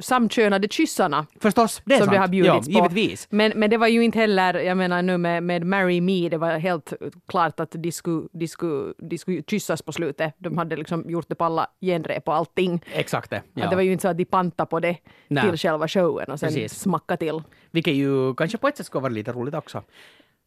samkönade 0.00 0.68
kyssarna. 0.70 1.26
Förstås, 1.40 1.82
det 1.84 1.94
är 1.94 1.98
som 1.98 2.04
sant. 2.04 2.14
det 2.14 2.20
har 2.20 2.28
bjudits 2.28 2.68
ja, 2.68 2.74
givetvis. 2.74 3.26
på. 3.26 3.36
Men, 3.36 3.52
men 3.56 3.70
det 3.70 3.76
var 3.76 3.86
ju 3.86 4.04
inte 4.04 4.18
heller, 4.18 4.54
jag 4.54 4.76
menar 4.76 5.02
nu 5.02 5.18
med, 5.18 5.42
med 5.42 5.66
Marry 5.66 6.00
Me, 6.00 6.28
det 6.28 6.38
var 6.38 6.58
helt 6.58 6.92
klart 7.28 7.60
att 7.60 7.70
de 7.72 7.92
skulle, 7.92 8.28
de 8.32 8.48
skulle, 8.48 8.92
de 8.98 9.18
skulle 9.18 9.42
kyssas 9.50 9.82
på 9.82 9.92
slutet. 9.92 10.34
De 10.38 10.58
hade 10.58 10.76
liksom 10.76 11.10
gjort 11.10 11.28
det 11.28 11.34
på 11.34 11.44
alla 11.44 11.66
genrep 11.80 12.28
och 12.28 12.34
allting. 12.34 12.84
Exakt 12.94 13.30
det. 13.30 13.42
Ja. 13.54 13.70
det 13.70 13.76
var 13.76 13.82
ju 13.82 13.92
inte 13.92 14.02
så 14.02 14.08
att 14.08 14.18
de 14.18 14.24
pantade 14.24 14.70
på 14.70 14.80
det 14.80 14.96
Nej. 15.28 15.50
till 15.50 15.58
själva 15.58 15.88
showen 15.88 16.30
och 16.30 16.40
sen 16.40 16.48
Precis. 16.48 16.61
Smacka 16.68 17.16
till. 17.16 17.42
Vilket 17.70 17.94
ju 17.94 18.34
kanske 18.34 18.58
på 18.58 18.68
ett 18.68 18.76
sätt 18.76 18.86
skulle 18.86 19.02
vara 19.02 19.12
lite 19.12 19.32
roligt 19.32 19.54
också. 19.54 19.82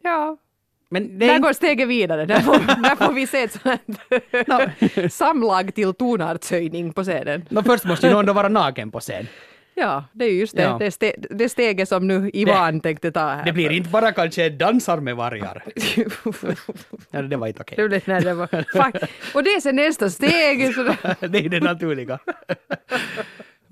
Ja, 0.04 0.38
Men 0.90 1.20
det 1.20 1.28
där 1.28 1.40
går 1.40 1.54
steget 1.54 1.88
vidare. 1.88 2.26
Där 2.26 2.40
får, 2.40 2.54
där 2.84 2.96
får 2.96 3.14
vi 3.14 3.28
se 3.28 3.44
ett 3.44 3.62
sånt 3.62 5.14
samlag 5.14 5.76
till 5.76 5.94
tonartshöjning 5.94 6.94
på 6.94 7.04
scenen. 7.04 7.46
No, 7.50 7.64
först 7.64 7.86
måste 7.86 8.08
ju 8.08 8.14
någon 8.14 8.26
då 8.26 8.34
vara 8.34 8.50
naken 8.50 8.92
på 8.92 9.00
scen. 9.00 9.28
Ja, 9.78 10.04
det 10.12 10.26
är 10.26 10.32
just 10.32 10.56
det. 10.56 10.62
Ja. 10.62 10.78
Det, 10.80 10.92
ste 10.92 11.16
det 11.30 11.50
steget 11.50 11.90
som 11.90 12.08
nu 12.08 12.30
Ivan 12.34 12.76
det, 12.76 12.82
tänkte 12.82 13.12
ta 13.12 13.20
här. 13.20 13.46
Det 13.46 13.52
blir 13.52 13.72
inte 13.72 13.90
bara 13.90 14.12
kanske 14.12 14.50
dansar 14.50 14.98
med 14.98 15.16
vargar. 15.16 15.64
ja, 17.12 17.22
det 17.22 17.38
var 17.38 17.48
inte 17.48 17.62
okej. 17.62 17.86
Okay. 17.86 18.02
Det, 18.06 18.20
det 18.20 18.34
var, 18.34 18.50
och 19.34 19.44
det 19.44 19.50
är 19.50 19.62
sen 19.62 19.76
nästa 19.76 20.10
steg. 20.10 20.76
det 21.20 21.46
är 21.46 21.50
det 21.50 21.60
naturliga. 21.60 22.20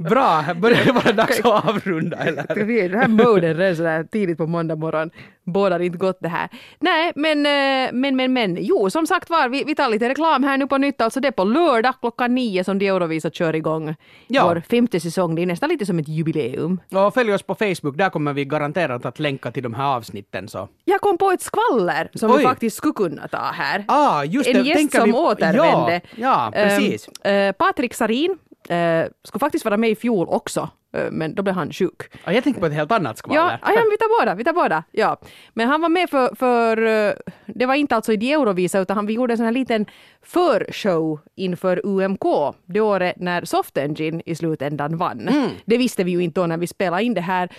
Bra, 0.09 0.45
börjar 0.55 0.85
det 0.85 0.91
vara 0.91 1.11
dags 1.11 1.39
att 1.39 1.69
avrunda 1.69 2.17
eller? 2.17 2.63
Vi 2.65 2.79
är 2.79 2.83
i 2.83 2.87
den 2.87 2.99
här 2.99 3.07
moden 3.07 3.57
redan 3.57 3.75
sådär 3.75 4.03
tidigt 4.11 4.37
på 4.37 4.47
måndag 4.47 4.75
morgon. 4.75 5.11
Bådar 5.43 5.79
inte 5.79 5.97
gott 5.97 6.17
det 6.21 6.27
här. 6.27 6.49
Nej, 6.79 7.11
men, 7.15 7.45
eh, 7.45 7.91
men, 7.93 8.15
men, 8.15 8.33
men, 8.33 8.57
jo, 8.59 8.89
som 8.89 9.07
sagt 9.07 9.29
var, 9.29 9.49
vi, 9.49 9.63
vi 9.63 9.75
tar 9.75 9.89
lite 9.89 10.09
reklam 10.09 10.43
här 10.43 10.57
nu 10.57 10.67
på 10.67 10.77
nytt. 10.77 11.01
Alltså 11.01 11.19
det 11.19 11.27
är 11.27 11.31
på 11.31 11.43
lördag 11.43 11.93
klockan 11.99 12.35
nio 12.35 12.63
som 12.63 12.79
de 12.79 12.87
Eurovisa 12.87 13.29
kör 13.29 13.55
igång 13.55 13.95
ja. 14.27 14.47
vår 14.47 14.63
femte 14.69 14.99
säsong. 14.99 15.35
Det 15.35 15.41
är 15.41 15.45
nästan 15.45 15.69
lite 15.69 15.85
som 15.85 15.99
ett 15.99 16.07
jubileum. 16.07 16.79
Och 16.91 17.13
följ 17.13 17.33
oss 17.33 17.43
på 17.43 17.55
Facebook, 17.55 17.97
där 17.97 18.09
kommer 18.09 18.33
vi 18.33 18.45
garanterat 18.45 19.05
att 19.05 19.19
länka 19.19 19.51
till 19.51 19.63
de 19.63 19.73
här 19.73 19.95
avsnitten. 19.95 20.47
Så. 20.47 20.69
Jag 20.85 21.01
kom 21.01 21.17
på 21.17 21.31
ett 21.31 21.41
skvaller 21.41 22.09
som 22.13 22.31
Oj. 22.31 22.37
vi 22.37 22.43
faktiskt 22.43 22.77
skulle 22.77 22.93
kunna 22.93 23.27
ta 23.27 23.51
här. 23.53 23.85
Ah, 23.87 24.23
just 24.23 24.49
en 24.49 24.63
det. 24.63 24.69
gäst 24.69 24.95
som 24.95 25.05
vi... 25.05 25.11
återvände. 25.11 26.01
Ja, 26.15 26.51
ja 26.51 26.51
precis. 26.53 27.09
Um, 27.23 27.31
uh, 27.31 27.51
Patrik 27.51 27.93
Sarin 27.93 28.37
eh, 28.69 29.05
skulle 29.23 29.39
faktiskt 29.39 29.65
vara 29.65 29.77
med 29.77 29.89
i 29.89 29.95
fjol 29.95 30.27
också, 30.29 30.69
eh, 30.93 31.11
men 31.11 31.35
då 31.35 31.43
blev 31.43 31.55
han 31.55 31.71
sjuk. 31.71 32.01
Ja, 32.25 32.33
jag 32.33 32.43
tänkte 32.43 32.59
på 32.59 32.65
ett 32.65 32.73
helt 32.73 32.91
annat 32.91 33.17
skvaller. 33.17 33.41
Ja, 33.41 33.73
ja, 33.75 33.81
vi 33.91 33.97
tar 33.97 34.19
båda, 34.21 34.35
vi 34.35 34.43
tar 34.43 34.53
båda. 34.53 34.83
Ja. 34.91 35.17
Men 35.53 35.67
han 35.67 35.81
var 35.81 35.89
med 35.89 36.09
för, 36.09 36.35
för 36.35 36.77
eh, 36.85 37.13
det 37.45 37.65
var 37.65 37.75
inte 37.75 37.95
alltså 37.95 38.13
i 38.13 38.31
Eurovisa, 38.31 38.79
utan 38.79 38.97
han, 38.97 39.05
vi 39.05 39.13
gjorde 39.13 39.33
en 39.33 39.37
sån 39.37 39.45
här 39.45 39.53
liten 39.53 39.85
förshow 40.21 41.19
inför 41.35 41.81
UMK 41.83 42.55
det 42.65 42.81
året 42.81 43.15
när 43.17 43.45
Soft 43.45 43.77
Engine 43.77 44.21
i 44.25 44.35
slutändan 44.35 44.97
vann. 44.97 45.27
Mm. 45.27 45.49
Det 45.65 45.77
visste 45.77 46.03
vi 46.03 46.11
ju 46.11 46.23
inte 46.23 46.41
då 46.41 46.47
när 46.47 46.57
vi 46.57 46.67
spelade 46.67 47.03
in 47.03 47.13
det 47.13 47.21
här. 47.21 47.49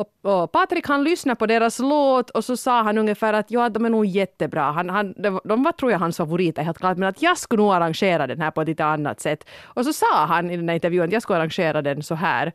Och, 0.00 0.32
och 0.32 0.52
Patrik 0.52 0.88
han 0.88 1.04
lyssnade 1.04 1.36
på 1.36 1.46
deras 1.46 1.78
låt 1.78 2.30
och 2.30 2.44
så 2.44 2.56
sa 2.56 2.82
han 2.82 2.98
ungefär 2.98 3.32
att 3.32 3.50
ja, 3.50 3.68
de 3.68 3.84
är 3.84 3.90
nog 3.90 4.06
jättebra. 4.06 4.62
Han, 4.62 4.90
han, 4.90 5.14
de 5.44 5.62
var 5.62 5.72
tror 5.72 5.92
jag 5.92 5.98
hans 5.98 6.16
favoriter 6.16 6.62
helt 6.62 6.78
klart, 6.78 6.98
men 6.98 7.08
att 7.08 7.22
jag 7.22 7.38
skulle 7.38 7.62
nog 7.62 7.72
arrangera 7.72 8.26
den 8.26 8.40
här 8.40 8.50
på 8.50 8.60
ett 8.62 8.68
lite 8.68 8.84
annat 8.84 9.20
sätt. 9.20 9.48
Och 9.64 9.84
så 9.84 9.92
sa 9.92 10.26
han 10.26 10.50
i 10.50 10.56
den 10.56 10.68
här 10.68 10.74
intervjun 10.74 11.04
att 11.04 11.12
jag 11.12 11.22
skulle 11.22 11.38
arrangera 11.38 11.82
den 11.82 12.02
så 12.02 12.14
här. 12.14 12.52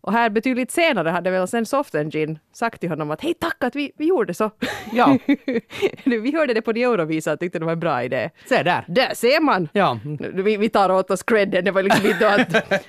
Och 0.00 0.12
här 0.12 0.30
betydligt 0.30 0.70
senare 0.70 1.08
hade 1.08 1.30
väl 1.30 1.48
sen 1.48 1.66
Soft 1.66 1.94
Engine 1.94 2.38
sagt 2.52 2.80
till 2.80 2.88
honom 2.88 3.10
att 3.10 3.20
hej 3.20 3.34
tack 3.34 3.64
att 3.64 3.76
vi, 3.76 3.92
vi 3.96 4.06
gjorde 4.06 4.34
så. 4.34 4.50
Ja. 4.92 5.18
vi 6.04 6.32
hörde 6.32 6.54
det 6.54 6.62
på 6.62 6.72
de 6.72 6.82
Eurovisa 6.82 7.32
och 7.32 7.40
tyckte 7.40 7.58
det 7.58 7.64
var 7.64 7.72
en 7.72 7.80
bra 7.80 8.04
idé. 8.04 8.30
Se 8.48 8.62
där. 8.62 8.84
Där 8.88 9.14
ser 9.14 9.40
man! 9.40 9.68
Ja. 9.72 9.98
Vi, 10.32 10.56
vi 10.56 10.68
tar 10.68 10.90
åt 10.90 11.10
oss 11.10 11.22
credden. 11.22 11.64
Det 11.64 11.70
var 11.70 11.82
liksom 11.82 12.06
inte 12.06 12.30
att 12.30 12.80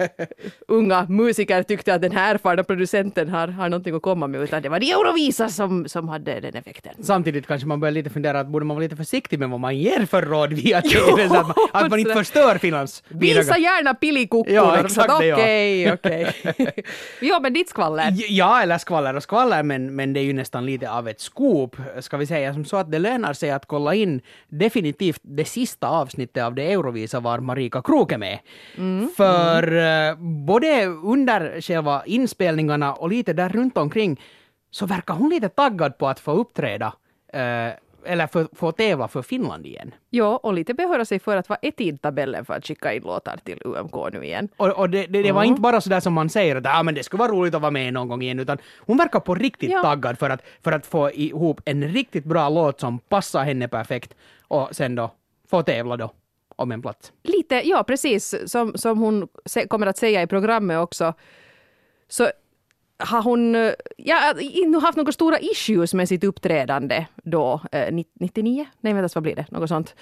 unga 0.68 1.06
musiker 1.10 1.64
tyckte 1.64 1.94
att 1.94 2.02
den 2.02 2.12
här 2.12 2.36
erfarna 2.36 2.64
producenten 2.64 3.30
har, 3.30 3.48
har 3.48 3.70
någonting 3.70 3.96
att 3.96 4.02
komma 4.02 4.28
med 4.28 4.42
utan 4.42 4.62
det 4.62 4.70
var 4.70 4.80
de 4.80 4.92
Eurovisa 4.92 5.50
som, 5.50 5.88
som 5.88 6.10
hade 6.10 6.40
den 6.40 6.56
effekten. 6.56 6.94
Samtidigt 7.02 7.48
kanske 7.48 7.68
man 7.68 7.80
börjar 7.80 7.92
lite 7.92 8.10
fundera 8.10 8.40
att 8.40 8.48
borde 8.48 8.66
man 8.66 8.76
vara 8.76 8.84
lite 8.84 8.96
försiktig 8.96 9.40
med 9.40 9.50
vad 9.50 9.60
man 9.60 9.78
ger 9.78 10.06
för 10.06 10.22
råd 10.22 10.54
via 10.54 10.82
TV 10.82 11.28
så 11.28 11.36
att 11.36 11.48
man, 11.48 11.54
att 11.72 11.90
man 11.90 12.00
inte 12.00 12.14
förstör 12.14 12.58
Finlands 12.58 13.04
Visa 13.08 13.58
gärna 13.58 13.94
pilikuckor. 13.94 14.54
Ja, 14.54 14.80
exakt 14.80 15.08
det, 15.20 15.34
Okej, 15.34 15.94
okej. 15.94 16.34
Jo, 17.22 17.40
men 17.42 17.54
ditt 17.54 17.70
skvaller. 17.70 18.14
Ja, 18.30 18.62
eller 18.62 18.78
skvaller 18.78 19.16
och 19.16 19.24
skvaller, 19.24 19.64
men, 19.64 19.96
men 19.96 20.14
det 20.14 20.20
är 20.20 20.24
ju 20.24 20.34
nästan 20.34 20.66
lite 20.66 20.92
av 20.92 21.08
ett 21.08 21.22
scoop. 21.22 21.76
Ska 22.00 22.18
vi 22.18 22.26
säga 22.26 22.54
som 22.54 22.66
så 22.66 22.78
att 22.78 22.92
det 22.92 23.00
lönar 23.00 23.34
sig 23.34 23.52
att 23.52 23.66
kolla 23.66 23.96
in 23.96 24.22
definitivt 24.48 25.20
det 25.22 25.46
sista 25.46 25.88
avsnittet 25.88 26.44
av 26.44 26.56
det 26.56 26.72
Eurovisa 26.72 27.20
var 27.20 27.40
Marika 27.40 27.82
Kroke 27.82 28.18
med. 28.18 28.40
Mm. 28.78 29.10
För 29.18 29.72
mm. 29.72 30.46
både 30.46 30.86
under 30.86 31.62
själva 31.62 32.04
inspelningarna 32.06 32.94
och 32.94 33.10
lite 33.10 33.34
där 33.34 33.50
runt 33.50 33.78
omkring 33.78 34.22
så 34.72 34.86
verkar 34.86 35.14
hon 35.14 35.30
lite 35.30 35.50
taggad 35.50 35.98
på 35.98 36.08
att 36.08 36.20
få 36.20 36.32
uppträda 36.32 36.94
uh, 37.36 37.74
eller 38.08 38.28
få, 38.28 38.48
få 38.54 38.72
tävla 38.72 39.08
för 39.08 39.22
Finland 39.22 39.66
igen. 39.66 39.94
Ja, 40.10 40.38
och 40.44 40.54
lite 40.54 40.74
behöra 40.74 41.06
sig 41.06 41.20
för 41.20 41.38
att 41.38 41.50
vara 41.50 41.60
i 41.62 41.72
tidtabellen 41.72 42.46
för 42.46 42.54
att 42.54 42.66
skicka 42.68 42.94
in 42.94 43.04
låtar 43.04 43.38
till 43.44 43.62
UMK 43.66 44.14
nu 44.14 44.24
igen. 44.24 44.50
Och, 44.58 44.70
och 44.70 44.90
det, 44.90 45.06
det, 45.06 45.24
det 45.24 45.32
var 45.32 45.44
inte 45.44 45.62
bara 45.62 45.82
sådär 45.82 46.00
som 46.00 46.14
man 46.14 46.30
säger 46.30 46.56
att 46.56 46.66
ah, 46.68 46.84
men 46.84 46.96
det 46.96 47.04
skulle 47.04 47.20
vara 47.20 47.32
roligt 47.32 47.56
att 47.56 47.62
vara 47.62 47.72
med 47.72 47.94
någon 47.94 48.08
gång 48.08 48.22
igen, 48.22 48.40
utan 48.40 48.58
hon 48.80 48.98
verkar 48.98 49.20
på 49.20 49.36
riktigt 49.36 49.72
ja. 49.72 49.82
taggad 49.82 50.20
för 50.20 50.30
att, 50.30 50.44
för 50.64 50.72
att 50.72 50.86
få 50.86 51.12
ihop 51.12 51.62
en 51.66 51.88
riktigt 51.88 52.26
bra 52.26 52.50
låt 52.50 52.80
som 52.80 53.00
passar 53.00 53.44
henne 53.44 53.68
perfekt 53.68 54.16
och 54.48 54.70
sen 54.72 54.96
då 54.96 55.12
få 55.50 55.64
tävla 55.64 55.98
då 55.98 56.12
om 56.56 56.72
en 56.72 56.82
plats. 56.82 57.12
Lite, 57.24 57.56
ja 57.56 57.84
precis, 57.84 58.36
som, 58.52 58.78
som 58.78 59.00
hon 59.00 59.28
kommer 59.68 59.88
att 59.88 59.98
säga 59.98 60.22
i 60.22 60.28
programmet 60.28 60.80
också. 60.80 61.14
Så 62.08 62.30
har 63.00 63.22
hon 63.22 63.56
eh, 63.56 63.72
ja, 63.98 64.34
inte 64.40 64.80
haft 64.80 64.98
några 64.98 65.12
stora 65.12 65.40
issues 65.40 65.94
med 65.94 66.08
sitt 66.08 66.24
uppträdande 66.24 67.06
då, 67.24 67.62
eh, 67.72 67.94
99? 68.20 68.66
Nej, 68.80 68.94
vänta, 68.94 69.10
vad 69.16 69.24
blir 69.24 69.36
det? 69.36 69.46
Något 69.52 69.70
sånt. 69.70 69.96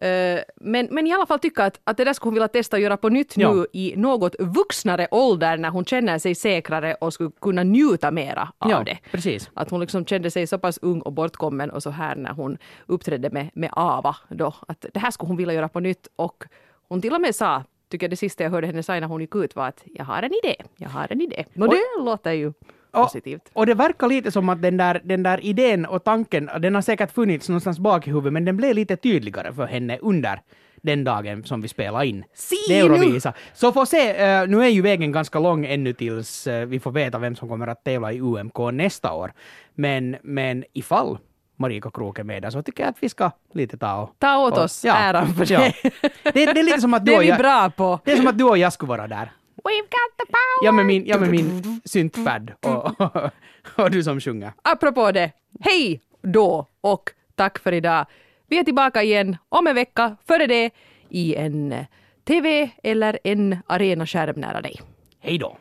Eh, 0.00 0.40
men, 0.56 0.88
men 0.90 1.06
i 1.06 1.12
alla 1.12 1.26
fall 1.26 1.38
tycka 1.38 1.64
att, 1.64 1.80
att 1.84 1.96
det 1.96 2.04
där 2.04 2.12
skulle 2.12 2.28
hon 2.28 2.34
vilja 2.34 2.48
testa 2.48 2.76
att 2.76 2.82
göra 2.82 2.96
på 2.96 3.08
nytt 3.08 3.36
ja. 3.36 3.52
nu 3.52 3.66
i 3.72 3.94
något 3.96 4.34
vuxnare 4.38 5.08
ålder 5.10 5.56
när 5.56 5.70
hon 5.70 5.84
känner 5.84 6.18
sig 6.18 6.34
säkrare 6.34 6.94
och 6.94 7.12
skulle 7.12 7.30
kunna 7.40 7.62
njuta 7.62 8.10
mera 8.10 8.52
av 8.58 8.70
ja, 8.70 8.82
det. 8.84 8.98
Precis. 9.10 9.50
Att 9.54 9.70
hon 9.70 9.80
liksom 9.80 10.06
kände 10.06 10.30
sig 10.30 10.46
så 10.46 10.58
pass 10.58 10.78
ung 10.82 11.00
och 11.00 11.12
bortkommen 11.12 11.70
och 11.70 11.82
så 11.82 11.90
här 11.90 12.16
när 12.16 12.32
hon 12.32 12.58
uppträdde 12.86 13.30
med, 13.30 13.50
med 13.54 13.70
Ava 13.72 14.16
då. 14.28 14.54
Att 14.68 14.86
det 14.94 15.00
här 15.00 15.10
skulle 15.10 15.28
hon 15.28 15.36
vilja 15.36 15.54
göra 15.54 15.68
på 15.68 15.80
nytt 15.80 16.08
och 16.16 16.44
hon 16.88 17.00
till 17.02 17.14
och 17.14 17.20
med 17.20 17.34
sa 17.34 17.62
tycker 17.94 18.08
det 18.08 18.16
sista 18.16 18.44
jag 18.44 18.50
hörde 18.50 18.66
henne 18.66 18.82
säga 18.82 19.00
när 19.00 19.08
hon 19.08 19.20
gick 19.20 19.34
ut 19.34 19.56
var 19.56 19.68
att 19.68 19.84
jag 19.94 20.04
har 20.04 20.22
en 20.22 20.32
idé, 20.44 20.56
jag 20.76 20.88
har 20.88 21.06
en 21.10 21.20
idé. 21.20 21.44
Och 21.60 21.68
det 21.68 22.04
låter 22.04 22.32
ju 22.32 22.52
positivt. 22.92 23.42
Och, 23.52 23.60
och, 23.60 23.66
det 23.66 23.74
verkar 23.74 24.08
lite 24.08 24.30
som 24.30 24.48
att 24.48 24.62
den 24.62 24.76
där, 24.76 25.00
den 25.04 25.22
där 25.22 25.44
idén 25.44 25.86
och 25.86 26.04
tanken, 26.04 26.50
den 26.60 26.74
har 26.74 26.82
säkert 26.82 27.10
funnits 27.10 27.48
någonstans 27.48 27.78
bak 27.78 28.06
i 28.08 28.10
huvudet, 28.10 28.32
men 28.32 28.44
den 28.44 28.56
blev 28.56 28.74
lite 28.74 28.96
tydligare 28.96 29.52
för 29.52 29.66
henne 29.66 29.98
under 29.98 30.40
den 30.82 31.04
dagen 31.04 31.44
som 31.44 31.62
vi 31.62 31.68
spelade 31.68 32.06
in 32.06 32.24
det 32.68 32.78
Eurovisa. 32.78 33.32
Så 33.54 33.72
får 33.72 33.84
se, 33.84 34.12
uh, 34.12 34.48
nu 34.48 34.64
är 34.64 34.68
ju 34.68 34.82
vägen 34.82 35.12
ganska 35.12 35.38
lång 35.38 35.66
ännu 35.66 35.92
tills 35.92 36.46
uh, 36.46 36.64
vi 36.64 36.80
får 36.80 36.92
veta 36.92 37.18
vem 37.18 37.36
som 37.36 37.48
kommer 37.48 37.66
att 37.66 37.84
tävla 37.84 38.12
i 38.12 38.20
UMK 38.20 38.58
nästa 38.72 39.12
år. 39.12 39.32
Men, 39.74 40.16
men 40.22 40.64
ifall 40.72 41.18
Marika 41.56 41.90
Krook 41.90 42.18
är 42.18 42.24
med 42.24 42.42
där, 42.42 42.50
så 42.50 42.62
tycker 42.62 42.82
jag 42.82 42.90
att 42.90 42.96
vi 43.02 43.08
ska 43.08 43.30
lite 43.52 43.78
ta 43.78 44.02
och... 44.02 44.10
Ta 44.18 44.36
åt 44.36 44.58
oss 44.58 44.84
ja, 44.84 44.94
äran 44.94 45.34
för 45.34 45.46
det. 45.46 45.54
Ja. 45.54 45.90
det. 46.22 46.32
Det 46.32 46.42
är 46.42 46.62
lite 46.62 46.80
som 46.80 46.94
att 46.94 47.04
du 47.04 47.12
det 47.12 47.16
är 47.16 47.20
vi 47.20 47.28
jag, 47.28 47.38
bra 47.38 47.70
på. 47.70 48.00
Det 48.04 48.12
är 48.12 48.16
som 48.16 48.26
att 48.26 48.38
du 48.38 48.44
och 48.44 48.58
jag 48.58 48.72
skulle 48.72 48.88
vara 48.88 49.06
där. 49.06 49.32
We've 49.64 49.82
got 49.82 50.18
the 50.18 50.26
power! 50.26 50.64
Jag 50.64 50.74
med 50.74 50.86
min, 50.86 51.06
jag 51.06 51.20
med 51.20 51.30
min 51.30 51.80
syntpad 51.84 52.52
och, 52.62 53.00
och, 53.00 53.30
och 53.76 53.90
du 53.90 54.02
som 54.02 54.20
sjunger. 54.20 54.52
Apropå 54.62 55.12
det, 55.12 55.32
hej 55.60 56.00
då 56.22 56.66
och 56.80 57.10
tack 57.34 57.58
för 57.58 57.72
idag. 57.72 58.06
Vi 58.46 58.58
är 58.58 58.64
tillbaka 58.64 59.02
igen 59.02 59.36
om 59.48 59.66
en 59.66 59.74
vecka, 59.74 60.16
före 60.26 60.46
det 60.46 60.70
i 61.08 61.34
en 61.34 61.84
TV 62.24 62.70
eller 62.82 63.18
en 63.24 63.58
arenaskärm 63.66 64.40
nära 64.40 64.60
dig. 64.60 64.80
Hej 65.20 65.38
då! 65.38 65.56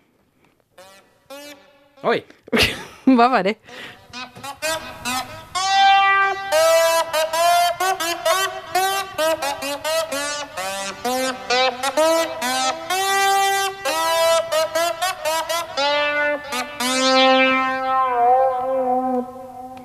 Oj! 2.04 2.26
Vad 3.04 3.32
var 3.32 3.44
det? 3.44 3.56